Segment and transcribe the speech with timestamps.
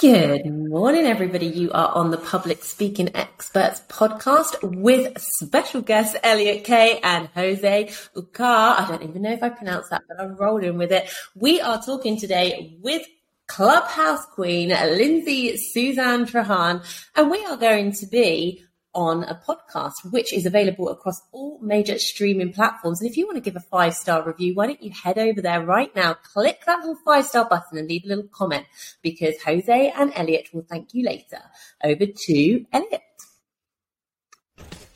[0.00, 1.44] Good morning, everybody.
[1.44, 7.90] You are on the Public Speaking Experts podcast with special guests Elliot Kay and Jose
[8.16, 8.80] Ucar.
[8.80, 11.12] I don't even know if I pronounced that, but I'm rolling with it.
[11.34, 13.06] We are talking today with
[13.46, 16.82] Clubhouse Queen Lynsey Suzanne Trahan,
[17.14, 18.64] and we are going to be
[18.94, 23.00] on a podcast, which is available across all major streaming platforms.
[23.00, 25.40] And if you want to give a five star review, why don't you head over
[25.40, 28.66] there right now, click that little five star button and leave a little comment
[29.02, 31.40] because Jose and Elliot will thank you later.
[31.82, 33.02] Over to Elliot.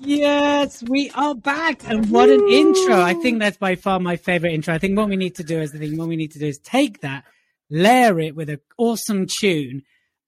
[0.00, 1.88] Yes, we are back.
[1.88, 3.00] And what an intro.
[3.00, 4.74] I think that's by far my favorite intro.
[4.74, 6.46] I think what we need to do is the thing, what we need to do
[6.46, 7.24] is take that,
[7.70, 9.82] layer it with an awesome tune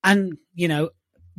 [0.05, 0.91] and, you know,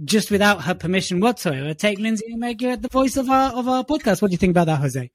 [0.04, 3.68] just without her permission whatsoever, take Lynsey and make her the voice of our, of
[3.68, 4.22] our podcast.
[4.22, 5.12] What do you think about that, Jose?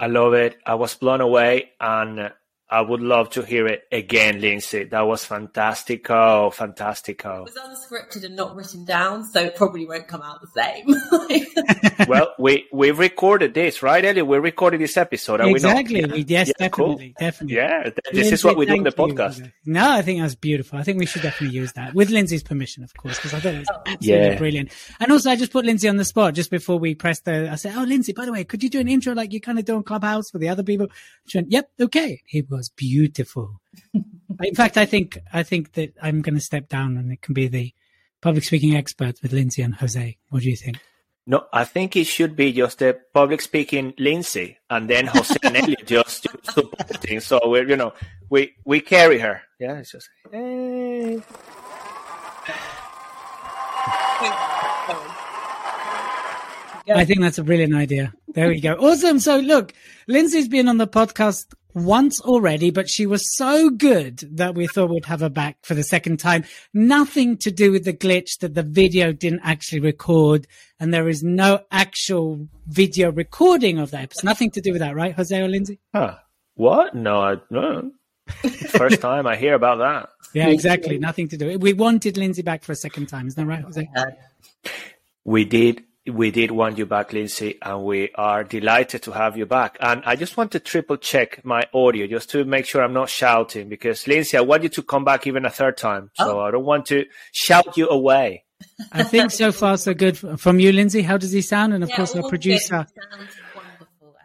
[0.00, 0.56] I love it.
[0.64, 2.32] I was blown away and
[2.70, 4.84] I would love to hear it again, Lynsey.
[4.84, 7.46] That was fantastico, oh, fantastico.
[7.46, 12.06] It was unscripted and not written down, so it probably won't come out the same.
[12.08, 14.20] well, we we recorded this, right, Ellie?
[14.20, 15.40] We recorded this episode.
[15.40, 16.04] exactly.
[16.04, 17.26] We, yes, yeah, definitely, cool.
[17.26, 17.56] definitely.
[17.56, 19.38] Yeah, this Lynsey, is what we do in the podcast.
[19.38, 19.50] You.
[19.64, 20.78] No, I think that's beautiful.
[20.78, 23.54] I think we should definitely use that with Lynsey's permission, of course, because I thought
[23.54, 23.80] it was oh.
[23.86, 24.36] absolutely yeah.
[24.36, 24.72] brilliant.
[25.00, 27.50] And also, I just put Lynsey on the spot just before we pressed the.
[27.50, 29.58] I said, "Oh, Lynsey, by the way, could you do an intro like you kind
[29.58, 30.88] of do on Clubhouse for the other people?"
[31.28, 33.60] She went, "Yep, okay." He was beautiful.
[33.94, 37.34] In fact, I think I think that I'm going to step down and it can
[37.34, 37.72] be the
[38.20, 40.18] public speaking expert with Lynsey and Jose.
[40.28, 40.78] What do you think?
[41.26, 45.56] No, I think it should be just the public speaking Lynsey and then Jose and
[45.56, 47.20] Elliot just supporting.
[47.20, 47.94] So we're you know
[48.30, 49.42] we we carry her.
[49.58, 51.22] Yeah, it's just hey.
[56.90, 58.14] I think that's a brilliant idea.
[58.28, 58.72] There we go.
[58.74, 59.18] Awesome.
[59.18, 59.74] So look,
[60.06, 64.90] Lynsey's been on the podcast once already, but she was so good that we thought
[64.90, 66.44] we'd have her back for the second time.
[66.72, 70.46] Nothing to do with the glitch that the video didn't actually record
[70.80, 74.04] and there is no actual video recording of that.
[74.04, 75.78] It's nothing to do with that, right, Jose or Lynsey?
[75.94, 76.16] Huh.
[76.54, 76.94] What?
[76.94, 77.92] No, I, no.
[78.28, 80.10] First time I hear about that.
[80.34, 80.98] Yeah, exactly.
[80.98, 81.58] Nothing to do.
[81.58, 83.26] We wanted Lynsey back for a second time.
[83.26, 83.88] Isn't that right, Jose?
[85.24, 89.46] We did we did want you back, Lynsey, and we are delighted to have you
[89.46, 89.76] back.
[89.80, 93.08] And I just want to triple check my audio just to make sure I'm not
[93.08, 96.10] shouting because, Lynsey, I want you to come back even a third time.
[96.14, 96.40] So oh.
[96.40, 98.44] I don't want to shout you away.
[98.92, 101.02] I think so far so good from you, Lynsey.
[101.02, 101.74] How does he sound?
[101.74, 102.86] And of yeah, course, our producer.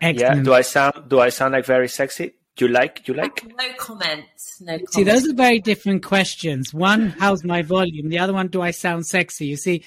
[0.01, 0.38] Excellent.
[0.38, 0.44] Yeah.
[0.44, 1.09] Do I sound?
[1.09, 2.33] Do I sound like very sexy?
[2.55, 3.03] Do you like?
[3.03, 3.43] Do you like?
[3.57, 4.61] No comments.
[4.61, 4.73] No.
[4.73, 4.93] Comments.
[4.93, 6.73] See, those are very different questions.
[6.73, 8.09] One, how's my volume?
[8.09, 9.47] The other one, do I sound sexy?
[9.47, 9.83] You see,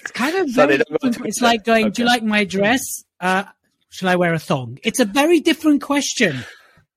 [0.00, 0.80] it's kind of very.
[1.02, 1.92] it's like going, okay.
[1.94, 3.04] do you like my dress?
[3.18, 3.44] Uh,
[3.88, 4.78] shall I wear a thong?
[4.84, 6.44] It's a very different question,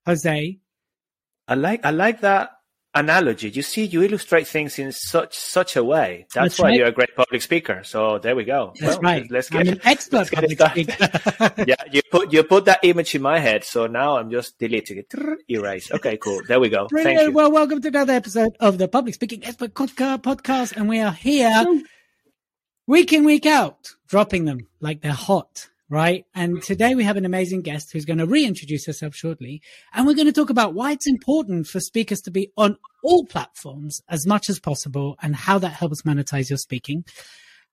[0.05, 0.59] Jose.
[1.47, 2.51] I like I like that
[2.95, 3.49] analogy.
[3.49, 6.25] You see, you illustrate things in such such a way.
[6.33, 6.77] That's, That's why right.
[6.77, 7.81] you're a great public speaker.
[7.83, 8.73] So there we go.
[8.79, 9.29] That's well, right.
[9.29, 11.09] Let's get, I'm an expert public speaker.
[11.67, 13.63] yeah, you put you put that image in my head.
[13.63, 15.13] So now I'm just deleting it.
[15.49, 15.91] Erase.
[15.91, 16.41] Okay, cool.
[16.47, 16.87] There we go.
[16.87, 17.17] Brilliant.
[17.17, 17.33] Thank you.
[17.35, 21.65] Well, welcome to another episode of the Public Speaking Expert Podcast, and we are here
[22.87, 26.25] week in week out, dropping them like they're hot right?
[26.33, 29.61] And today we have an amazing guest who's going to reintroduce herself shortly.
[29.93, 33.25] And we're going to talk about why it's important for speakers to be on all
[33.25, 37.05] platforms as much as possible and how that helps monetize your speaking.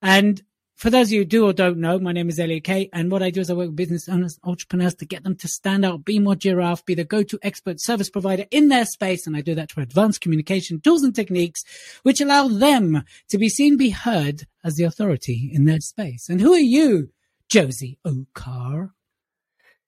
[0.03, 0.42] And
[0.76, 3.10] for those of you who do or don't know, my name is Elliot Kay, and
[3.10, 5.84] what I do is I work with business owners, entrepreneurs to get them to stand
[5.84, 9.26] out, be more giraffe, be the go-to expert service provider in their space.
[9.26, 11.64] And I do that through advanced communication tools and techniques,
[12.02, 16.31] which allow them to be seen, be heard as the authority in their space.
[16.31, 17.11] And who are you
[17.50, 18.93] Josie Ucar.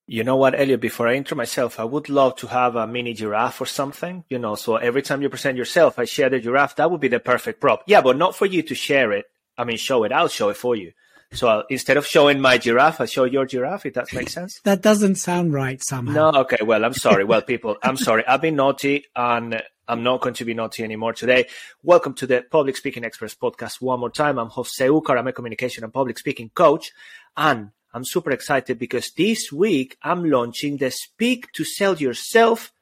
[0.09, 3.15] You know what, Elliot, before I intro myself, I would love to have a mini
[3.15, 6.75] giraffe or something, you know, so every time you present yourself, I share the giraffe.
[6.77, 7.85] That would be the perfect prop.
[7.87, 9.27] Yeah, but not for you to share it.
[9.57, 10.11] I mean, show it.
[10.11, 10.93] I'll show it for you.
[11.33, 14.61] So I'll, instead of showing my giraffe, I'll show your giraffe, if that makes sense.
[14.65, 16.33] that doesn't sound right somehow.
[16.33, 16.59] No, okay.
[16.63, 17.23] Well, I'm sorry.
[17.25, 18.27] well, people, I'm sorry.
[18.27, 21.47] I've been naughty and I'm not going to be naughty anymore today.
[21.83, 24.39] Welcome to the Public Speaking Experts podcast one more time.
[24.39, 25.19] I'm Jose Ucar.
[25.19, 26.93] I'm a communication and public speaking coach.
[27.37, 32.73] And I'm super excited because this week I'm launching the Speak to Sell Yourself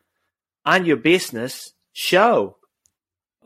[0.65, 2.57] and Your Business show.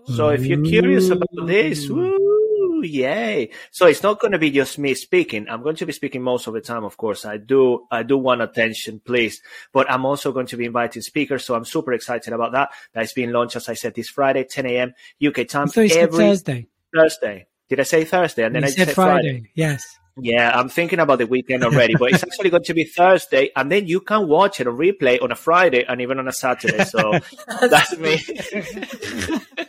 [0.06, 3.48] So if you're curious about this, woo, yay!
[3.70, 5.46] So it's not going to be just me speaking.
[5.48, 7.24] I'm going to be speaking most of the time, of course.
[7.24, 9.40] I do, I do want attention, please.
[9.72, 12.68] But I'm also going to be inviting speakers, so I'm super excited about that.
[12.92, 14.94] That's being launched, as I said, this Friday, 10 a.m.
[15.26, 15.68] UK time.
[15.68, 16.66] So every Thursday.
[16.94, 17.46] Thursday.
[17.70, 18.44] Did I say Thursday?
[18.44, 19.30] And then You I said said Friday.
[19.30, 19.50] Friday.
[19.54, 19.98] Yes.
[20.16, 23.70] Yeah, I'm thinking about the weekend already, but it's actually going to be Thursday, and
[23.70, 26.84] then you can watch it on replay on a Friday and even on a Saturday.
[26.84, 27.19] So
[27.61, 28.19] that's me.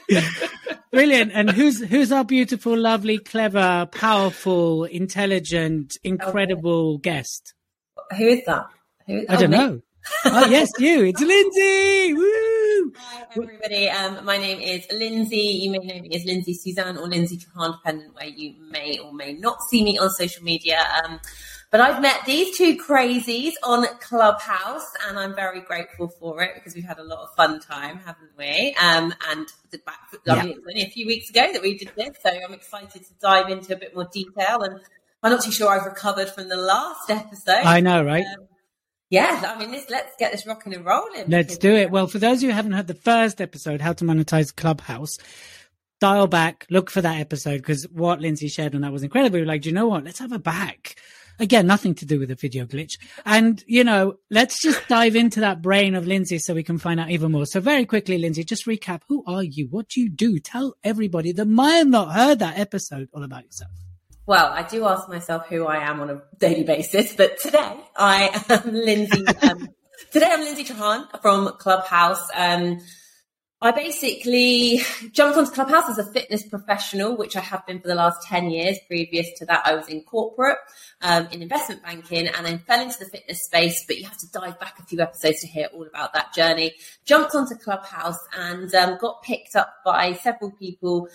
[0.91, 1.31] Brilliant.
[1.33, 7.53] And who's who's our beautiful, lovely, clever, powerful, intelligent, incredible guest?
[8.17, 8.67] Who is that?
[9.07, 9.57] Who, I oh, don't me.
[9.57, 9.81] know.
[10.25, 11.05] Oh yes, you.
[11.05, 12.13] It's Lynsey.
[12.13, 12.54] Woo!
[12.93, 13.89] Hi, everybody.
[13.89, 15.37] Um, my name is Lynsey.
[15.37, 19.11] You may know me as Lynsey Suzanne or Lynsey Trahan, depending where you may or
[19.13, 20.85] may not see me on social media.
[21.03, 21.19] Um,
[21.71, 26.75] but I've met these two crazies on Clubhouse, and I'm very grateful for it because
[26.75, 28.75] we've had a lot of fun time, haven't we?
[28.79, 31.77] Um, and the back, I mean, it was only a few weeks ago that we
[31.77, 34.61] did this, so I'm excited to dive into a bit more detail.
[34.61, 34.79] And
[35.23, 37.65] I'm not too sure I've recovered from the last episode.
[37.65, 38.25] I know, right?
[38.37, 38.47] Um,
[39.09, 41.25] yeah, I mean, this, let's get this rocking and rolling.
[41.27, 41.91] Let's do it.
[41.91, 45.17] Well, for those of you who haven't heard the first episode, How to Monetize Clubhouse,
[45.99, 49.35] dial back, look for that episode because what Lynsey shared on that was incredible.
[49.35, 50.03] We were like, do you know what?
[50.03, 50.95] Let's have a back.
[51.37, 52.93] Again, nothing to do with the video glitch.
[53.25, 56.99] And, you know, let's just dive into that brain of Lynsey so we can find
[56.99, 57.45] out even more.
[57.45, 59.01] So very quickly, Lynsey, just recap.
[59.09, 59.67] Who are you?
[59.69, 60.39] What do you do?
[60.39, 63.71] Tell everybody that might have not heard that episode all about yourself.
[64.27, 68.43] Well, I do ask myself who I am on a daily basis, but today I
[68.49, 69.37] am Lynsey.
[69.37, 69.69] Um,
[70.11, 72.27] today I'm Lynsey Trahan from Clubhouse.
[72.33, 72.79] Um,
[73.61, 74.81] I basically
[75.11, 78.49] jumped onto Clubhouse as a fitness professional, which I have been for the last 10
[78.49, 78.79] years.
[78.87, 80.57] Previous to that, I was in corporate,
[81.01, 83.85] um, in investment banking, and then fell into the fitness space.
[83.85, 86.73] But you have to dive back a few episodes to hear all about that journey.
[87.05, 91.09] Jumped onto Clubhouse and um, got picked up by several people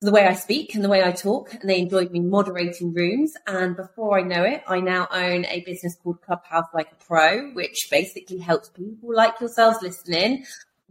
[0.00, 3.32] the way I speak and the way I talk, and they enjoyed me moderating rooms.
[3.46, 7.50] And before I know it, I now own a business called Clubhouse Like a Pro,
[7.52, 10.44] which basically helps people like yourselves listening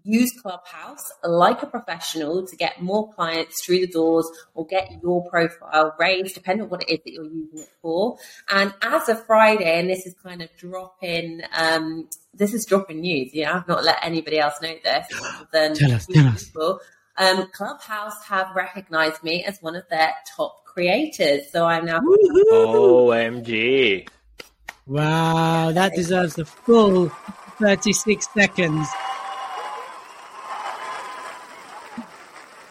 [0.05, 5.27] use Clubhouse like a professional to get more clients through the doors or get your
[5.29, 8.17] profile raised, depending on what it is that you're using it for.
[8.49, 13.31] And as of Friday, and this is kind of dropping, um, this is dropping news.
[13.33, 15.07] Yeah, I've not let anybody else know this
[15.51, 16.43] than Tell us, tell us.
[16.45, 16.79] people.
[17.17, 21.49] Um, Clubhouse have recognized me as one of their top creators.
[21.51, 22.01] So I'm now
[22.51, 24.07] OMG.
[24.87, 27.09] Wow, that deserves the full
[27.59, 28.87] 36 seconds.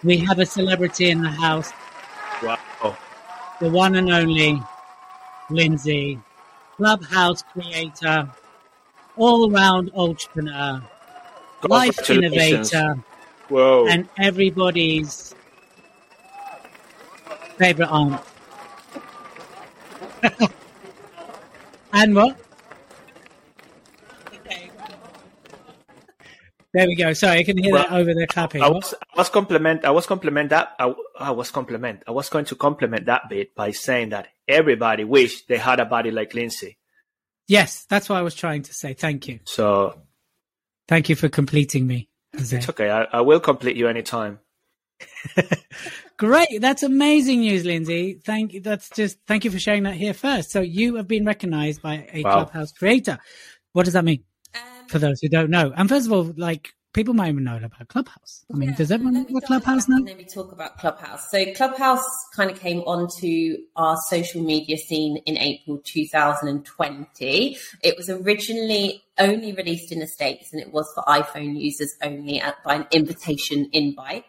[0.05, 1.73] We have a celebrity in the house,
[2.43, 2.58] Wow.
[3.61, 4.61] the one and only
[5.50, 6.20] Lynsey,
[6.76, 8.31] Clubhouse creator,
[9.17, 10.82] all round entrepreneur,
[11.62, 12.73] life Congratulations.
[12.73, 12.94] innovator,
[13.49, 13.87] Whoa.
[13.88, 15.35] and everybody's
[17.58, 18.20] favorite aunt.
[21.93, 22.38] and what?
[26.73, 27.12] There we go.
[27.12, 28.61] Sorry, I can hear that over the clapping.
[28.61, 32.29] I was, I was compliment, I was compliment that, I, I was compliment, I was
[32.29, 36.35] going to compliment that bit by saying that everybody wished they had a body like
[36.35, 36.79] Lynsey.
[37.46, 38.94] Yes, that's what I was trying to say.
[38.94, 39.38] Thank you.
[39.44, 40.02] So
[40.87, 42.08] Thank you for completing me.
[42.38, 42.56] Jose.
[42.56, 42.90] it's okay.
[42.90, 44.40] I, I will complete you anytime.
[46.16, 46.60] Great.
[46.60, 48.20] That's amazing news, Lynsey.
[48.25, 48.60] Thank you.
[48.60, 50.50] That's just, thank you for sharing that here first.
[50.50, 52.32] So you have been recognized by a Wow.
[52.44, 53.19] Clubhouse creator.
[53.72, 54.22] What does that mean
[54.55, 55.72] um, for those who don't know?
[55.76, 58.44] And first of all, like people might even know about Clubhouse.
[58.53, 59.86] I mean, Yeah, does everyone know let what Clubhouse?
[59.89, 61.31] And then we talk about Clubhouse.
[61.31, 67.58] So Clubhouse kind of came onto our social media scene in April 2020.
[67.82, 72.41] It was originally only released in the States and it was for iPhone users only
[72.41, 74.24] at, by an invitation invite.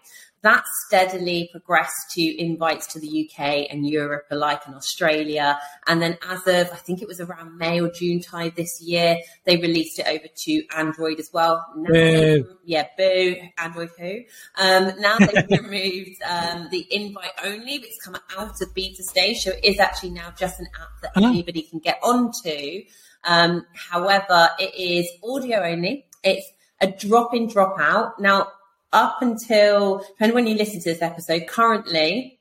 [0.46, 5.60] That steadily progressed to invites to the UK and Europe alike and Australia.
[5.88, 9.18] And then as of, I think it was around May or June time this year,
[9.46, 11.66] they released it over to Android as well.
[11.76, 12.48] Now, Boo.
[12.64, 14.20] yeah, boo, Android who.
[14.56, 19.38] Um, now they've removed um, the invite only, but it's come out of beta stage.
[19.40, 21.28] So it is actually now just an app that Oh.
[21.28, 22.84] anybody can get onto.
[23.24, 26.06] Um, however, it is audio only.
[26.24, 26.46] It's
[26.82, 28.20] a drop in, drop out.
[28.22, 28.50] Now,
[28.96, 32.40] up until, depending when you listen to this episode, currently,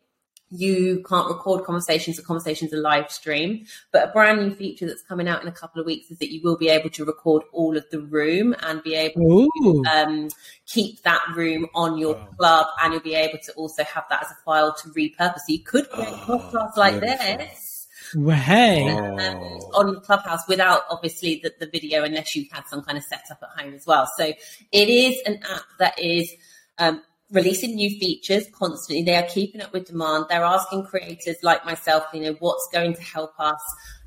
[0.50, 2.16] you can't record conversations.
[2.16, 3.66] The conversations are live stream.
[3.92, 6.32] But a brand new feature that's coming out in a couple of weeks is that
[6.32, 9.82] you will be able to record all of the room and be able Ooh.
[9.92, 10.28] um,
[10.66, 14.30] keep that room on your club, and you'll be able to also have that as
[14.30, 15.38] a file to repurpose.
[15.38, 17.36] So you could create Oh, podcasts like beautiful.
[17.38, 17.73] this
[18.14, 18.88] hey.
[18.88, 19.18] um,
[19.74, 23.62] on Clubhouse without obviously the, the video, unless you've had some kind of setup at
[23.62, 24.08] home as well.
[24.16, 26.30] So it is an app that is
[26.78, 29.04] um, releasing new features constantly.
[29.04, 30.26] They are keeping up with demand.
[30.28, 33.60] They're asking creators like myself, you know, what's going to help us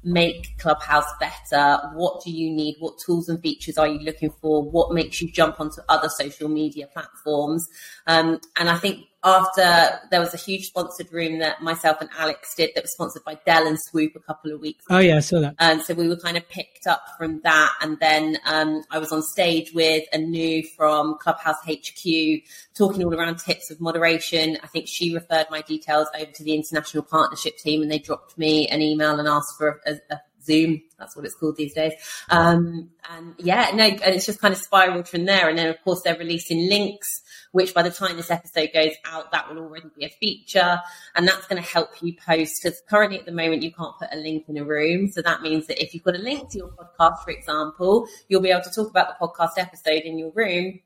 [0.04, 1.80] make Clubhouse better?
[1.94, 2.76] What do you need?
[2.80, 4.64] What tools and features are you looking for?
[4.64, 7.68] What makes you jump onto other social media platforms?
[8.06, 12.56] Um, and I think after there was a huge sponsored room that myself and Alex
[12.56, 14.86] did that was sponsored by Dell and Swoop a couple of weeks.
[14.90, 15.56] Oh yeah, I saw that.
[15.60, 19.00] And um, so we were kind of picked up from that, and then um, I
[19.00, 22.44] was on stage with Anu from Clubhouse HQ
[22.76, 24.58] talking all around tips of moderation.
[24.64, 28.38] I think she referred my details over to the international partnership team, and they dropped
[28.38, 30.82] me an email and asked for a, a Zoom.
[30.98, 31.94] That's what it's called these days.
[32.30, 35.50] Um, and yeah, no, and it's just kind of spiraled from there.
[35.50, 37.22] And then of course they're releasing links,
[37.58, 40.80] which by the time this episode goes out, that will already be a feature.
[41.16, 44.10] And that's going to help you post because currently at the moment you can't put
[44.12, 45.10] a link in a room.
[45.10, 48.42] So that means that if you've got a link to your podcast, for example, you'll
[48.42, 50.82] be able to talk about the podcast episode in your room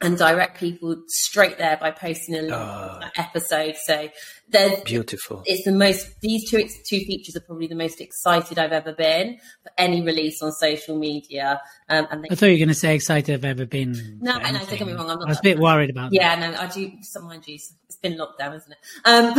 [0.00, 3.76] and direct people straight there by posting a link oh, episode.
[3.84, 4.08] So
[4.48, 5.42] they're beautiful.
[5.46, 6.20] It's the most.
[6.20, 10.42] These two two features are probably the most excited I've ever been for any release
[10.42, 11.60] on social media.
[11.88, 14.18] Um, and they, I thought you were going to say excited I've ever been.
[14.20, 15.10] No, no, don't get me wrong.
[15.10, 16.12] I'm not I was a bit worried about.
[16.12, 16.52] Yeah, that.
[16.52, 16.92] no, I do.
[17.22, 18.78] Mind you, it's been lockdown, isn't it?
[19.04, 19.34] Um,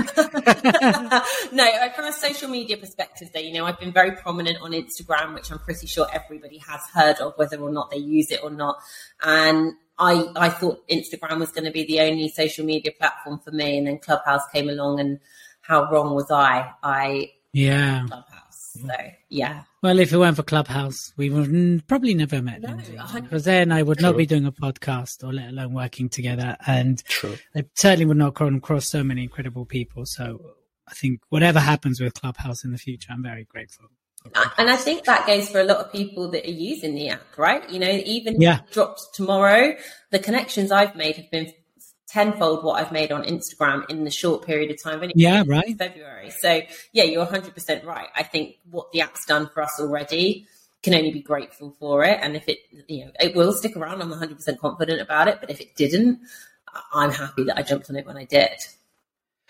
[1.56, 5.36] no, from a social media perspective, though, you know, I've been very prominent on Instagram,
[5.36, 8.50] which I'm pretty sure everybody has heard of, whether or not they use it or
[8.50, 8.78] not,
[9.22, 13.52] and I, I thought Instagram was going to be the only social media platform for
[13.52, 15.20] me, and then Clubhouse came along, and
[15.62, 16.72] how wrong was I?
[16.84, 18.78] I yeah Clubhouse.
[18.82, 18.94] So
[19.30, 19.64] yeah.
[19.82, 22.62] Well, if it weren't for Clubhouse, we would probably never met.
[22.62, 22.78] No,
[23.14, 24.10] because then I would True.
[24.10, 26.58] not be doing a podcast, or let alone working together.
[26.66, 27.38] And True.
[27.56, 30.06] I certainly would not come across so many incredible people.
[30.06, 30.56] So
[30.88, 33.86] I think whatever happens with Clubhouse in the future, I'm very grateful.
[34.58, 37.38] And I think that goes for a lot of people that are using the app,
[37.38, 37.70] right?
[37.70, 38.62] You know, even yeah.
[38.72, 39.76] dropped tomorrow,
[40.12, 41.54] the connections I've made have been
[42.08, 45.12] tenfold what I've made on Instagram in the short period of time.
[45.16, 45.78] Yeah, right.
[45.78, 46.32] February.
[46.32, 46.62] So
[46.94, 48.08] yeah, you're 100% right.
[48.16, 50.48] I think what the app's done for us already
[50.84, 52.20] can only be grateful for it.
[52.22, 55.40] And if it, you know, it will stick around, I'm 100% confident about it.
[55.40, 56.20] But if it didn't,
[56.94, 58.52] I'm happy that I jumped on it when I did.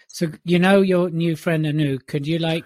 [0.08, 2.66] So, you know, your new friend Anu, could you like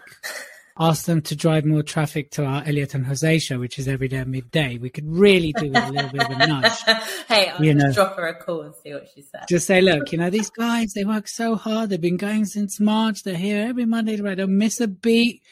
[0.79, 4.07] ask them to drive more traffic to our Elliot and Jose show, which is every
[4.07, 4.77] day at midday.
[4.77, 6.81] We could really do a little bit of a nudge.
[7.27, 9.43] hey, I'll you know, drop her a call and see what she says.
[9.49, 11.89] Just say, look, you know, these guys, they work so hard.
[11.89, 13.23] They've been going since March.
[13.23, 15.43] They're here every Monday to Don't miss a beat.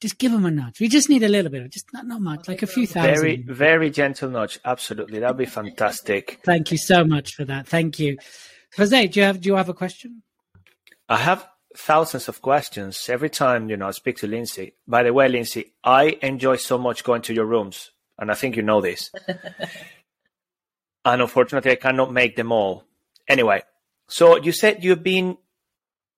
[0.00, 0.80] Just give them a nudge.
[0.80, 3.14] We just need a little bit of just not, not much, like a few thousand.
[3.14, 4.58] Very, very gentle nudge.
[4.64, 5.20] Absolutely.
[5.20, 6.40] That'd be fantastic.
[6.44, 7.68] Thank you so much for that.
[7.68, 8.18] Thank you.
[8.76, 10.22] Jose, do you have, do you have a question?
[11.08, 14.74] I have thousands of questions every time you know I speak to Lynsey.
[14.86, 18.56] By the way, Lynsey, I enjoy so much going to your rooms, and I think
[18.56, 19.10] you know this.
[21.04, 22.84] and unfortunately, I cannot make them all.
[23.28, 23.62] Anyway,
[24.08, 25.36] so you said you've been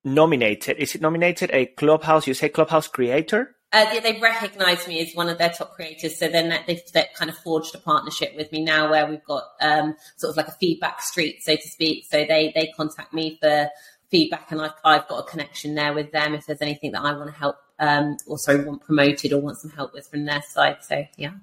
[0.03, 0.77] nominated.
[0.77, 2.27] Is it nominated a Clubhouse?
[2.27, 3.55] You say Clubhouse creator?
[3.73, 7.29] Uh, they recognise me as one of their top creators, so then they've, they've, kind
[7.29, 10.53] of forged a partnership with me now, where we've got um, sort of like a
[10.53, 12.05] feedback street, so to speak.
[12.09, 13.69] So they they contact me for
[14.09, 17.11] feedback and I've, I've got a connection there with them if there's anything that I
[17.13, 20.41] want to help um, or sorry, want promoted or want some help with from their
[20.41, 20.77] side.
[20.81, 21.33] So, yeah.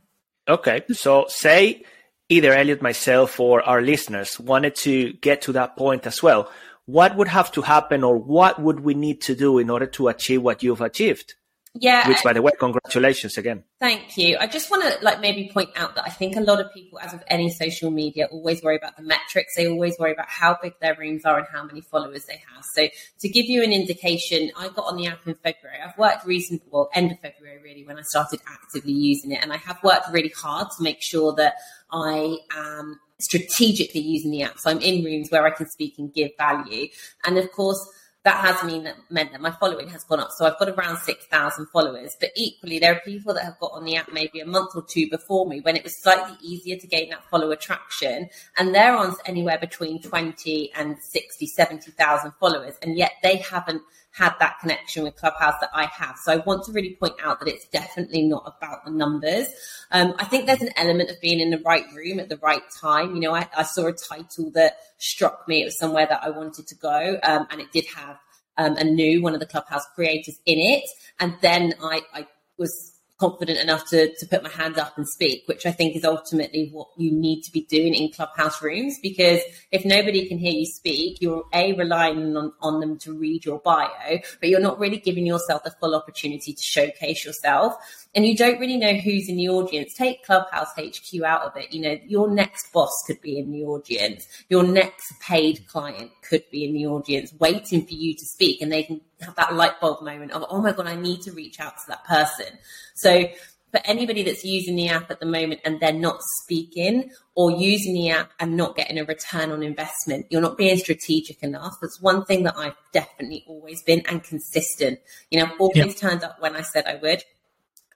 [0.48, 0.82] Okay.
[0.92, 1.84] So, say
[2.28, 6.50] either Elliot, myself, or our listeners wanted to get to that point as well.
[6.86, 10.08] What would have to happen or what would we need to do in order to
[10.08, 11.34] achieve what you've achieved?
[11.76, 12.08] Yeah.
[12.08, 13.64] Which, by the way, congratulations again.
[13.80, 14.36] Thank you.
[14.38, 17.00] I just want to like maybe point out that I think a lot of people,
[17.00, 19.56] as with any social media, always worry about the metrics.
[19.56, 22.64] They always worry about how big their rooms are and how many followers they have.
[22.64, 22.86] So
[23.20, 25.78] to give you an indication, I got on the app in February.
[25.84, 29.52] I've worked recently, well, end of February really, when I started actively using it, and
[29.52, 31.54] I have worked really hard to make sure that
[31.90, 34.60] I am strategically using the app.
[34.60, 36.86] So I'm in rooms where I can speak and give value,
[37.26, 37.84] and of course
[38.24, 40.30] that has mean that meant that my following has gone up.
[40.32, 42.16] So I've got around 6,000 followers.
[42.18, 44.82] But equally, there are people that have got on the app maybe a month or
[44.82, 48.30] two before me when it was slightly easier to gain that follower traction.
[48.56, 52.76] And they're on anywhere between 20 and 60, 70,000 followers.
[52.80, 53.82] And yet they haven't
[54.14, 56.16] had that connection with Clubhouse that I have.
[56.18, 59.48] So I want to really point out that it's definitely not about the numbers.
[59.90, 62.62] Um, I think there's an element of being in the right room at the right
[62.80, 63.14] time.
[63.14, 65.62] You know, I, I saw a title that struck me.
[65.62, 68.18] It was somewhere that I wanted to go, um, and it did have
[68.56, 70.84] um, Anu one of the Clubhouse creators in it.
[71.18, 75.44] And then I, I was confident enough to, to put my hand up and speak,
[75.46, 78.98] which I think is ultimately what you need to be doing in clubhouse rooms.
[79.02, 79.40] Because
[79.70, 83.60] if nobody can hear you speak, you're a relying on, on them to read your
[83.60, 87.76] bio, but you're not really giving yourself the full opportunity to showcase yourself.
[88.14, 89.94] And you don't really know who's in the audience.
[89.94, 91.72] Take Clubhouse HQ out of it.
[91.72, 94.26] You know, your next boss could be in the audience.
[94.48, 98.70] Your next paid client could be in the audience waiting for you to speak and
[98.70, 101.58] they can have that light bulb moment of, oh my God, I need to reach
[101.58, 102.46] out to that person.
[102.94, 103.26] So
[103.74, 107.92] for anybody that's using the app at the moment and they're not speaking or using
[107.92, 111.78] the app and not getting a return on investment, you're not being strategic enough.
[111.82, 115.00] That's one thing that I've definitely always been and consistent.
[115.32, 116.08] You know, always yeah.
[116.08, 117.24] turned up when I said I would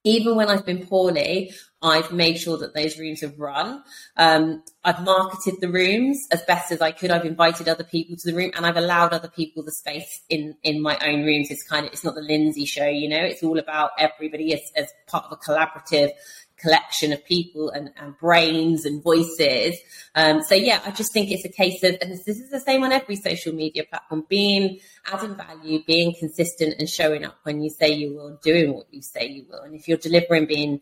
[0.09, 3.83] even when I've been poorly, I've made sure that those rooms have run.
[4.17, 7.11] Um, I've marketed the rooms as best as I could.
[7.11, 10.57] I've invited other people to the room and I've allowed other people the space in,
[10.63, 11.51] in my own rooms.
[11.51, 14.61] It's kind of, it's not the Lynsey show, you know, it's all about everybody as,
[14.77, 16.11] as part of a collaborative
[16.59, 19.77] collection of people and, and brains and voices.
[20.15, 22.83] Um, so yeah, I just think it's a case of, and this, is the same
[22.85, 27.71] on every social media platform, being adding value, being consistent and showing up when you
[27.71, 29.61] say you will, doing what you say you will.
[29.61, 30.81] And if you're delivering being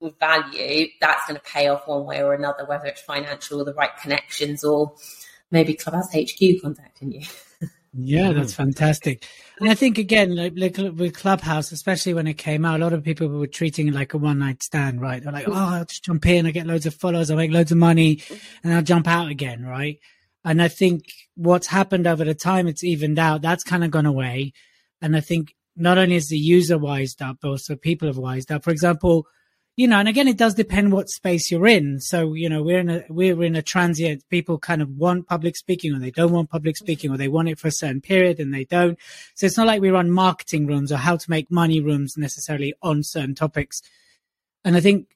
[0.00, 3.64] with value, that's going to pay off one way or another, whether it's financial or
[3.64, 4.94] the right connections or
[5.50, 7.22] maybe Clubhouse HQ contacting you.
[7.94, 8.36] Yeah, mm.
[8.36, 9.26] that's fantastic.
[9.60, 12.94] And I think again, like, like, with Clubhouse, especially when it came out, a lot
[12.94, 15.22] of people were treating it like a one night stand, right?
[15.22, 15.54] They're like, mm.
[15.54, 18.16] oh, I'll just jump in, I get loads of followers, I make loads of money,
[18.16, 18.40] mm.
[18.64, 19.98] and I'll jump out again, right?
[20.44, 21.04] And I think
[21.36, 23.42] what's happened over the time, it's evened out.
[23.42, 24.52] That's kind of gone away.
[25.00, 28.50] And I think not only is the user wised up, but also people have wised
[28.50, 28.64] up.
[28.64, 29.26] For example,
[29.74, 31.98] you know, and again, it does depend what space you're in.
[31.98, 34.28] So, you know, we're in a, we're in a transient.
[34.28, 36.84] People kind of want public speaking or they don't want public mm-hmm.
[36.84, 38.98] speaking or they want it for a certain period and they don't.
[39.34, 42.74] So it's not like we run marketing rooms or how to make money rooms necessarily
[42.82, 43.80] on certain topics.
[44.62, 45.08] And I think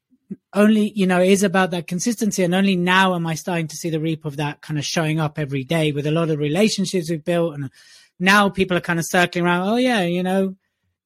[0.54, 2.42] only, you know, it is about that consistency.
[2.42, 5.20] And only now am I starting to see the reap of that kind of showing
[5.20, 7.54] up every day with a lot of relationships we've built.
[7.54, 7.70] And
[8.18, 9.68] now people are kind of circling around.
[9.68, 10.56] Oh yeah, you know,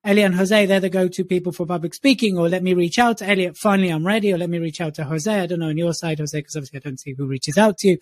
[0.03, 3.19] Elliot and Jose, they're the go-to people for public speaking, or let me reach out
[3.19, 3.57] to Elliot.
[3.57, 5.31] Finally, I'm ready, or let me reach out to Jose.
[5.33, 7.79] I don't know on your side, Jose, because obviously I don't see who reaches out
[7.79, 7.99] to you.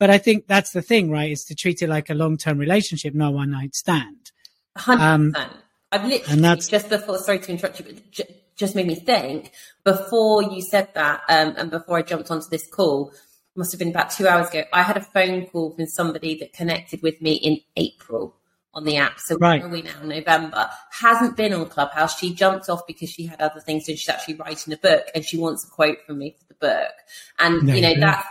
[0.00, 1.30] But I think that's the thing, right?
[1.30, 4.32] Is to treat it like a long-term relationship, not one night stand.
[4.76, 5.52] Hundred um, percent.
[5.92, 7.18] I've literally and that's, just before.
[7.18, 8.26] Sorry to interrupt you, but
[8.56, 9.52] just made me think
[9.84, 13.12] before you said that, um, and before I jumped onto this call,
[13.54, 14.64] must have been about two hours ago.
[14.72, 18.34] I had a phone call from somebody that connected with me in April
[18.74, 19.20] on the app.
[19.20, 19.60] So right.
[19.60, 20.02] where are we now?
[20.02, 20.68] November.
[20.90, 22.18] Hasn't been on Clubhouse.
[22.18, 25.24] She jumped off because she had other things and she's actually writing a book and
[25.24, 26.92] she wants a quote from me for the book.
[27.38, 28.24] And you know, that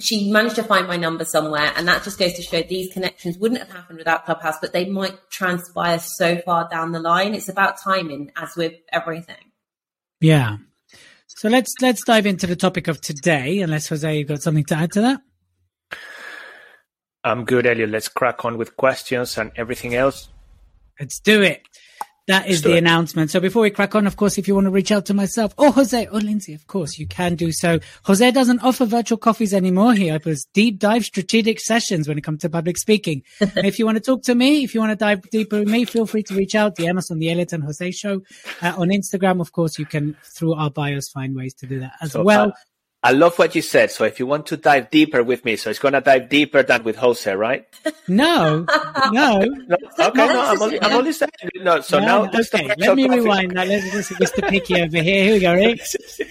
[0.00, 3.38] she managed to find my number somewhere and that just goes to show these connections
[3.38, 7.34] wouldn't have happened without Clubhouse, but they might transpire so far down the line.
[7.34, 9.52] It's about timing as with everything.
[10.20, 10.58] Yeah.
[11.26, 14.76] So let's let's dive into the topic of today, unless Jose you've got something to
[14.76, 15.20] add to that.
[17.24, 17.90] I'm good, Elliot.
[17.90, 20.28] Let's crack on with questions and everything else.
[21.00, 21.66] Let's do it.
[22.26, 23.30] That is the announcement.
[23.30, 25.52] So before we crack on, of course, if you want to reach out to myself
[25.58, 27.80] or Jose or Lynsey, of course, you can do so.
[28.04, 29.92] Jose doesn't offer virtual coffees anymore.
[29.92, 33.24] He offers deep dive strategic sessions when it comes to public speaking.
[33.40, 35.84] if you want to talk to me, if you want to dive deeper with me,
[35.84, 38.22] feel free to reach out, DM us on the Elliot and Jose show.
[38.62, 41.92] Uh, on Instagram, of course, you can, through our bios, find ways to do that
[42.00, 42.48] as so, well.
[42.48, 42.52] Uh,
[43.04, 43.90] I love what you said.
[43.90, 46.62] So if you want to dive deeper with me, so it's going to dive deeper
[46.62, 47.66] than with Jose, right?
[48.08, 48.64] No,
[49.12, 49.40] no.
[49.44, 51.30] no okay, no, I'm only, I'm only saying.
[51.56, 52.74] No, so no, now okay.
[52.78, 53.68] Let me rewind that.
[53.68, 54.48] Let's listen to Mr.
[54.48, 55.22] Picky over here.
[55.24, 55.82] Here we go, Rick.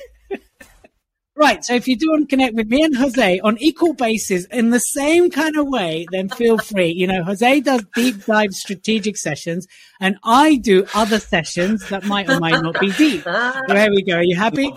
[1.36, 1.66] Right.
[1.66, 4.70] So if you do want to connect with me and Jose on equal basis in
[4.70, 6.90] the same kind of way, then feel free.
[6.92, 9.66] You know, Jose does deep dive strategic sessions
[10.00, 13.24] and I do other sessions that might or might not be deep.
[13.24, 14.18] There we go.
[14.18, 14.76] Are you happy?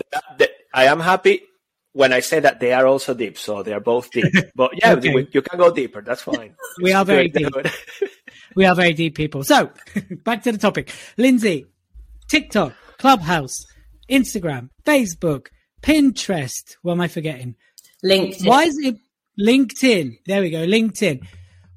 [0.73, 1.43] I am happy
[1.93, 4.33] when I say that they are also deep, so they are both deep.
[4.55, 5.13] But yeah, okay.
[5.13, 6.01] we, you can go deeper.
[6.01, 6.55] That's fine.
[6.81, 7.49] we are very deep.
[8.55, 9.43] we are very deep people.
[9.43, 9.71] So
[10.23, 10.93] back to the topic.
[11.17, 11.65] Lynsey,
[12.27, 13.55] TikTok, Clubhouse,
[14.09, 15.47] Instagram, Facebook,
[15.81, 16.75] Pinterest.
[16.81, 17.55] What am I forgetting?
[18.03, 18.47] LinkedIn.
[18.47, 18.97] Why is it
[19.39, 20.19] LinkedIn?
[20.25, 20.65] There we go.
[20.65, 21.25] LinkedIn.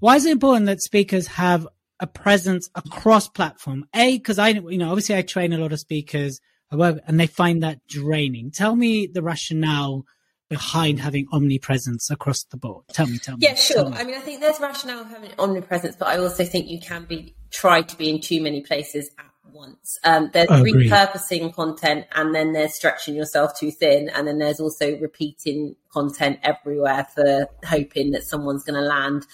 [0.00, 1.66] Why is it important that speakers have
[1.98, 3.86] a presence across platform?
[3.94, 6.40] A, because I, you know, obviously I train a lot of speakers
[6.70, 8.50] and they find that draining.
[8.50, 10.04] Tell me the rationale
[10.48, 12.84] behind having omnipresence across the board.
[12.92, 13.46] Tell me, tell me.
[13.46, 13.88] Yeah, sure.
[13.88, 13.96] Me.
[13.96, 17.34] I mean, I think there's rationale having omnipresence, but I also think you can be
[17.50, 19.98] try to be in too many places at once.
[20.04, 20.90] Um, there's Agreed.
[20.90, 26.40] repurposing content, and then there's stretching yourself too thin, and then there's also repeating content
[26.42, 29.26] everywhere for hoping that someone's going to land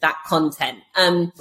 [0.00, 0.78] that content.
[0.96, 1.32] Um,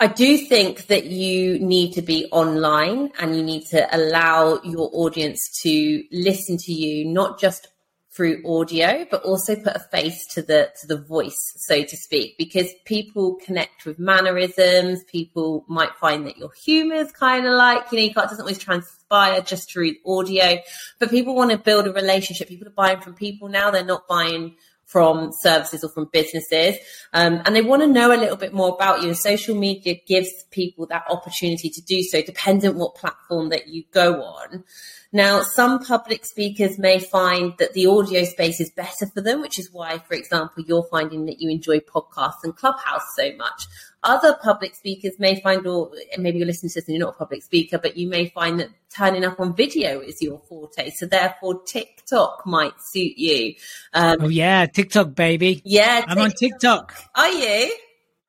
[0.00, 4.90] I do think that you need to be online and you need to allow your
[4.92, 7.66] audience to listen to you, not just
[8.12, 12.36] through audio, but also put a face to the to the voice, so to speak,
[12.38, 15.04] because people connect with mannerisms.
[15.04, 18.42] People might find that your humour is kind of like you know you can't doesn't
[18.42, 20.58] always transpire just through audio,
[20.98, 22.48] but people want to build a relationship.
[22.48, 24.56] People are buying from people now; they're not buying
[24.88, 26.76] from services or from businesses.
[27.12, 29.08] Um, and they want to know a little bit more about you.
[29.08, 33.84] And social media gives people that opportunity to do so, dependent what platform that you
[33.92, 34.64] go on.
[35.10, 39.58] Now, some public speakers may find that the audio space is better for them, which
[39.58, 43.66] is why, for example, you're finding that you enjoy podcasts and Clubhouse so much.
[44.02, 47.18] Other public speakers may find, or maybe you're listening to this and you're not a
[47.18, 50.90] public speaker, but you may find that turning up on video is your forte.
[50.90, 53.54] So therefore, TikTok might suit you.
[53.94, 55.62] Um, oh yeah, TikTok baby.
[55.64, 56.94] Yeah, I'm on TikTok.
[57.14, 57.72] Are you?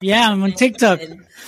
[0.01, 1.01] Yeah, I'm on TikTok.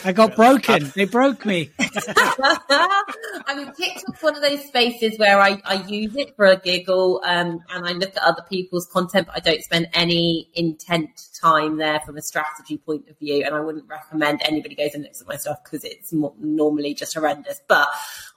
[0.04, 0.92] I got broken.
[0.94, 1.70] They broke me.
[1.80, 7.22] I mean, TikTok's one of those spaces where I, I use it for a giggle
[7.24, 11.10] um, and I look at other people's content, but I don't spend any intent
[11.42, 13.44] time there from a strategy point of view.
[13.46, 17.14] And I wouldn't recommend anybody goes and looks at my stuff because it's normally just
[17.14, 17.62] horrendous.
[17.70, 17.88] But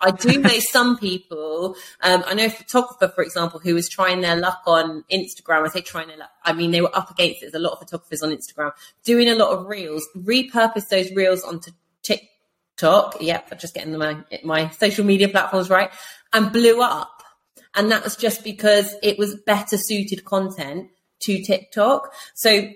[0.00, 4.20] I do know some people, um, I know a photographer, for example, who was trying
[4.20, 5.66] their luck on Instagram.
[5.66, 6.30] I say trying their luck.
[6.44, 7.52] I mean, they were up against it.
[7.52, 8.72] There's a lot of photographers on Instagram
[9.04, 11.70] doing a lot of reels repurpose those reels onto
[12.02, 13.16] TikTok.
[13.20, 15.90] Yep, I'm just getting my my social media platforms right,
[16.32, 17.22] and blew up.
[17.76, 20.90] And that was just because it was better suited content
[21.22, 22.12] to TikTok.
[22.34, 22.68] So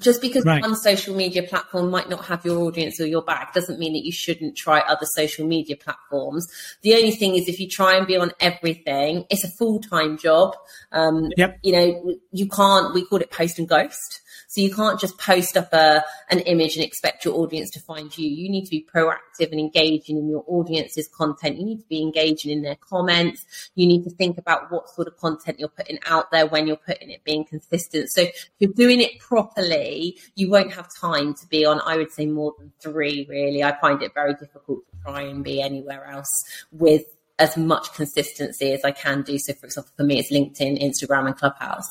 [0.00, 0.62] just because right.
[0.62, 4.04] one social media platform might not have your audience or your back doesn't mean that
[4.04, 6.48] you shouldn't try other social media platforms.
[6.82, 10.16] The only thing is if you try and be on everything, it's a full time
[10.16, 10.56] job.
[10.92, 11.58] Um, yep.
[11.62, 14.21] You know, you can't, we call it post and ghost.
[14.52, 18.16] So you can't just post up a, an image and expect your audience to find
[18.18, 18.28] you.
[18.28, 21.56] You need to be proactive and engaging in your audience's content.
[21.56, 23.46] You need to be engaging in their comments.
[23.74, 26.76] You need to think about what sort of content you're putting out there when you're
[26.76, 28.10] putting it being consistent.
[28.10, 32.12] So if you're doing it properly, you won't have time to be on, I would
[32.12, 33.64] say more than three, really.
[33.64, 36.28] I find it very difficult to try and be anywhere else
[36.70, 37.04] with
[37.38, 39.38] as much consistency as I can do.
[39.38, 41.88] So, for example, for me, it's LinkedIn, Instagram, and Clubhouse.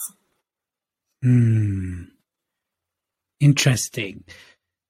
[1.24, 2.04] Hmm.
[3.42, 4.24] Interesting.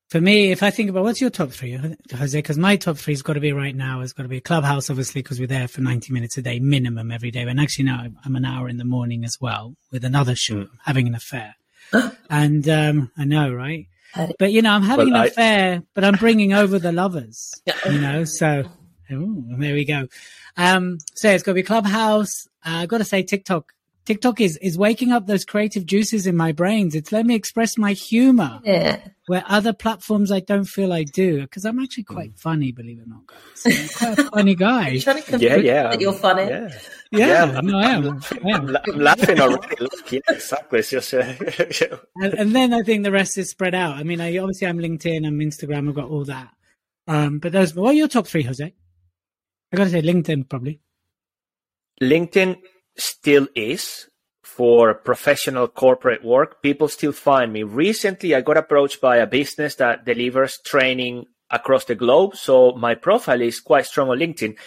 [0.09, 1.79] For me, if I think about what's your top three,
[2.13, 4.41] Jose, because my top three has got to be right now, It's got to be
[4.41, 7.43] Clubhouse, obviously, because we're there for 90 minutes a day minimum every day.
[7.43, 10.75] And actually now I'm an hour in the morning as well with another show, hmm.
[10.83, 11.55] having an affair.
[12.29, 13.87] and um, I know, right?
[14.37, 15.25] But, you know, I'm having well, an I...
[15.27, 17.53] affair, but I'm bringing over the lovers,
[17.85, 18.65] you know, so
[19.13, 20.07] ooh, there we go.
[20.57, 22.47] Um, so it's got to be Clubhouse.
[22.65, 23.71] Uh, I've got to say TikTok
[24.05, 26.95] TikTok is is waking up those creative juices in my brains.
[26.95, 28.59] It's let me express my humor.
[28.63, 28.99] Yeah.
[29.27, 33.03] Where other platforms I don't feel I do because I'm actually quite funny, believe it
[33.03, 33.65] or not, guys.
[33.65, 34.87] I'm quite a funny guy.
[35.37, 35.83] yeah, yeah.
[35.89, 36.49] That you're funny.
[36.49, 36.69] Yeah.
[37.11, 38.21] Yeah, yeah no, I am.
[38.45, 38.77] I am.
[38.87, 39.87] I'm laughing already.
[40.09, 40.79] yeah, exactly.
[40.79, 41.23] It's just, uh,
[42.15, 43.97] and, and, then I think the rest is spread out.
[43.97, 46.49] I mean, I obviously I'm LinkedIn, I'm Instagram, I've got all that.
[47.07, 48.73] Um, but those, what are your top three, Jose?
[49.73, 50.79] I got to say LinkedIn probably.
[52.01, 52.57] LinkedIn
[53.01, 54.07] still is
[54.43, 56.61] for professional corporate work.
[56.61, 57.63] People still find me.
[57.63, 62.35] Recently, I got approached by a business that delivers training across the globe.
[62.35, 64.57] So my profile is quite strong on LinkedIn.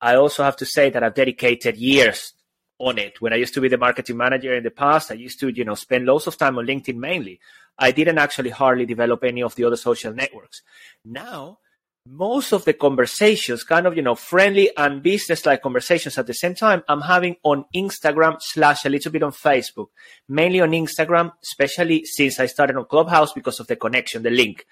[0.00, 2.32] I also have to say that I've dedicated years
[2.78, 3.20] on it.
[3.20, 5.64] When I used to be the marketing manager in the past, I used to, you
[5.64, 7.40] know, spend lots of time on LinkedIn mainly.
[7.78, 10.62] I didn't actually hardly develop any of the other social networks.
[11.04, 11.58] Now
[12.06, 16.34] most of the conversations, kind of, you know, friendly and business like conversations at the
[16.34, 19.86] same time, I'm having on Instagram slash a little bit on Facebook,
[20.28, 24.66] mainly on Instagram, especially since I started on Clubhouse because of the connection, the link.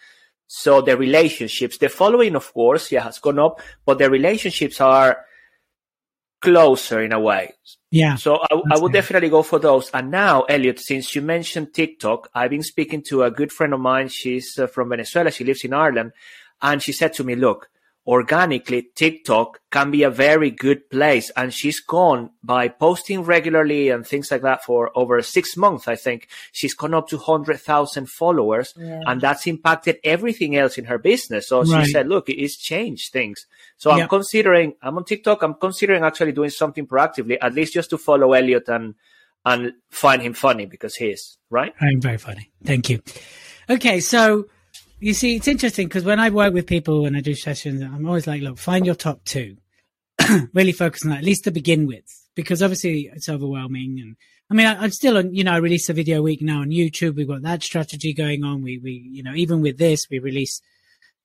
[0.49, 5.25] So the relationships, the following, of course, yeah, has gone up, but the relationships are
[6.43, 7.53] closer in a way.
[7.93, 8.17] Yeah.
[8.17, 9.91] So I, I would definitely go for those.
[9.95, 13.79] And now, Elliot, since you mentioned TikTok, I've been speaking to a good friend of
[13.79, 14.09] mine.
[14.09, 15.31] She's uh, from Venezuela.
[15.31, 16.13] She lives in Ireland
[16.63, 17.71] and she said to me, look,
[18.07, 21.31] organically, TikTok can be a very good place.
[21.37, 25.97] And she's gone by posting regularly and things like that for over six months, I
[25.97, 26.29] think.
[26.51, 29.01] She's gone up to 100,000 followers yeah.
[29.07, 31.49] and that's impacted everything else in her business.
[31.49, 31.87] So right.
[31.87, 33.47] she said, look, it's changed things.
[33.77, 35.43] So I'm considering, I'm on TikTok.
[35.43, 38.95] I'm considering actually doing something proactively, at least just to follow Elliot and,
[39.45, 41.75] and find him funny because he is, right?
[41.81, 42.51] I'm very funny.
[42.65, 43.03] Thank you.
[43.69, 44.01] Okay.
[44.01, 44.47] So,
[45.01, 48.07] you see, it's interesting because when I work with people and I do sessions, I'm
[48.07, 49.57] always like, look, find your top two.
[50.53, 53.99] really focus on that, at least to begin with, because obviously it's overwhelming.
[54.01, 54.17] And
[54.51, 56.61] I mean, I, am still on, you know, I release a video a week now
[56.61, 57.17] on YouTube.
[57.17, 58.63] We've got that strategy going on.
[58.63, 60.61] We, we, you know, even with this, we release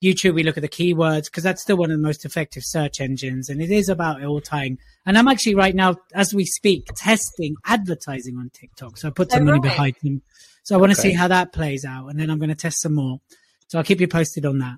[0.04, 3.02] YouTube, we look at the keywords because that's still one of the most effective search
[3.02, 3.50] engines.
[3.50, 4.78] And it is about all tying.
[5.06, 8.98] And I'm actually right now, as we speak, testing advertising on TikTok.
[8.98, 9.64] So I put some Oh, money right.
[9.64, 10.22] behind them.
[10.64, 11.10] So I want to Okay.
[11.10, 12.08] see how that plays out.
[12.08, 13.20] And then I'm going to test some more.
[13.68, 14.78] So I'll keep you posted on that.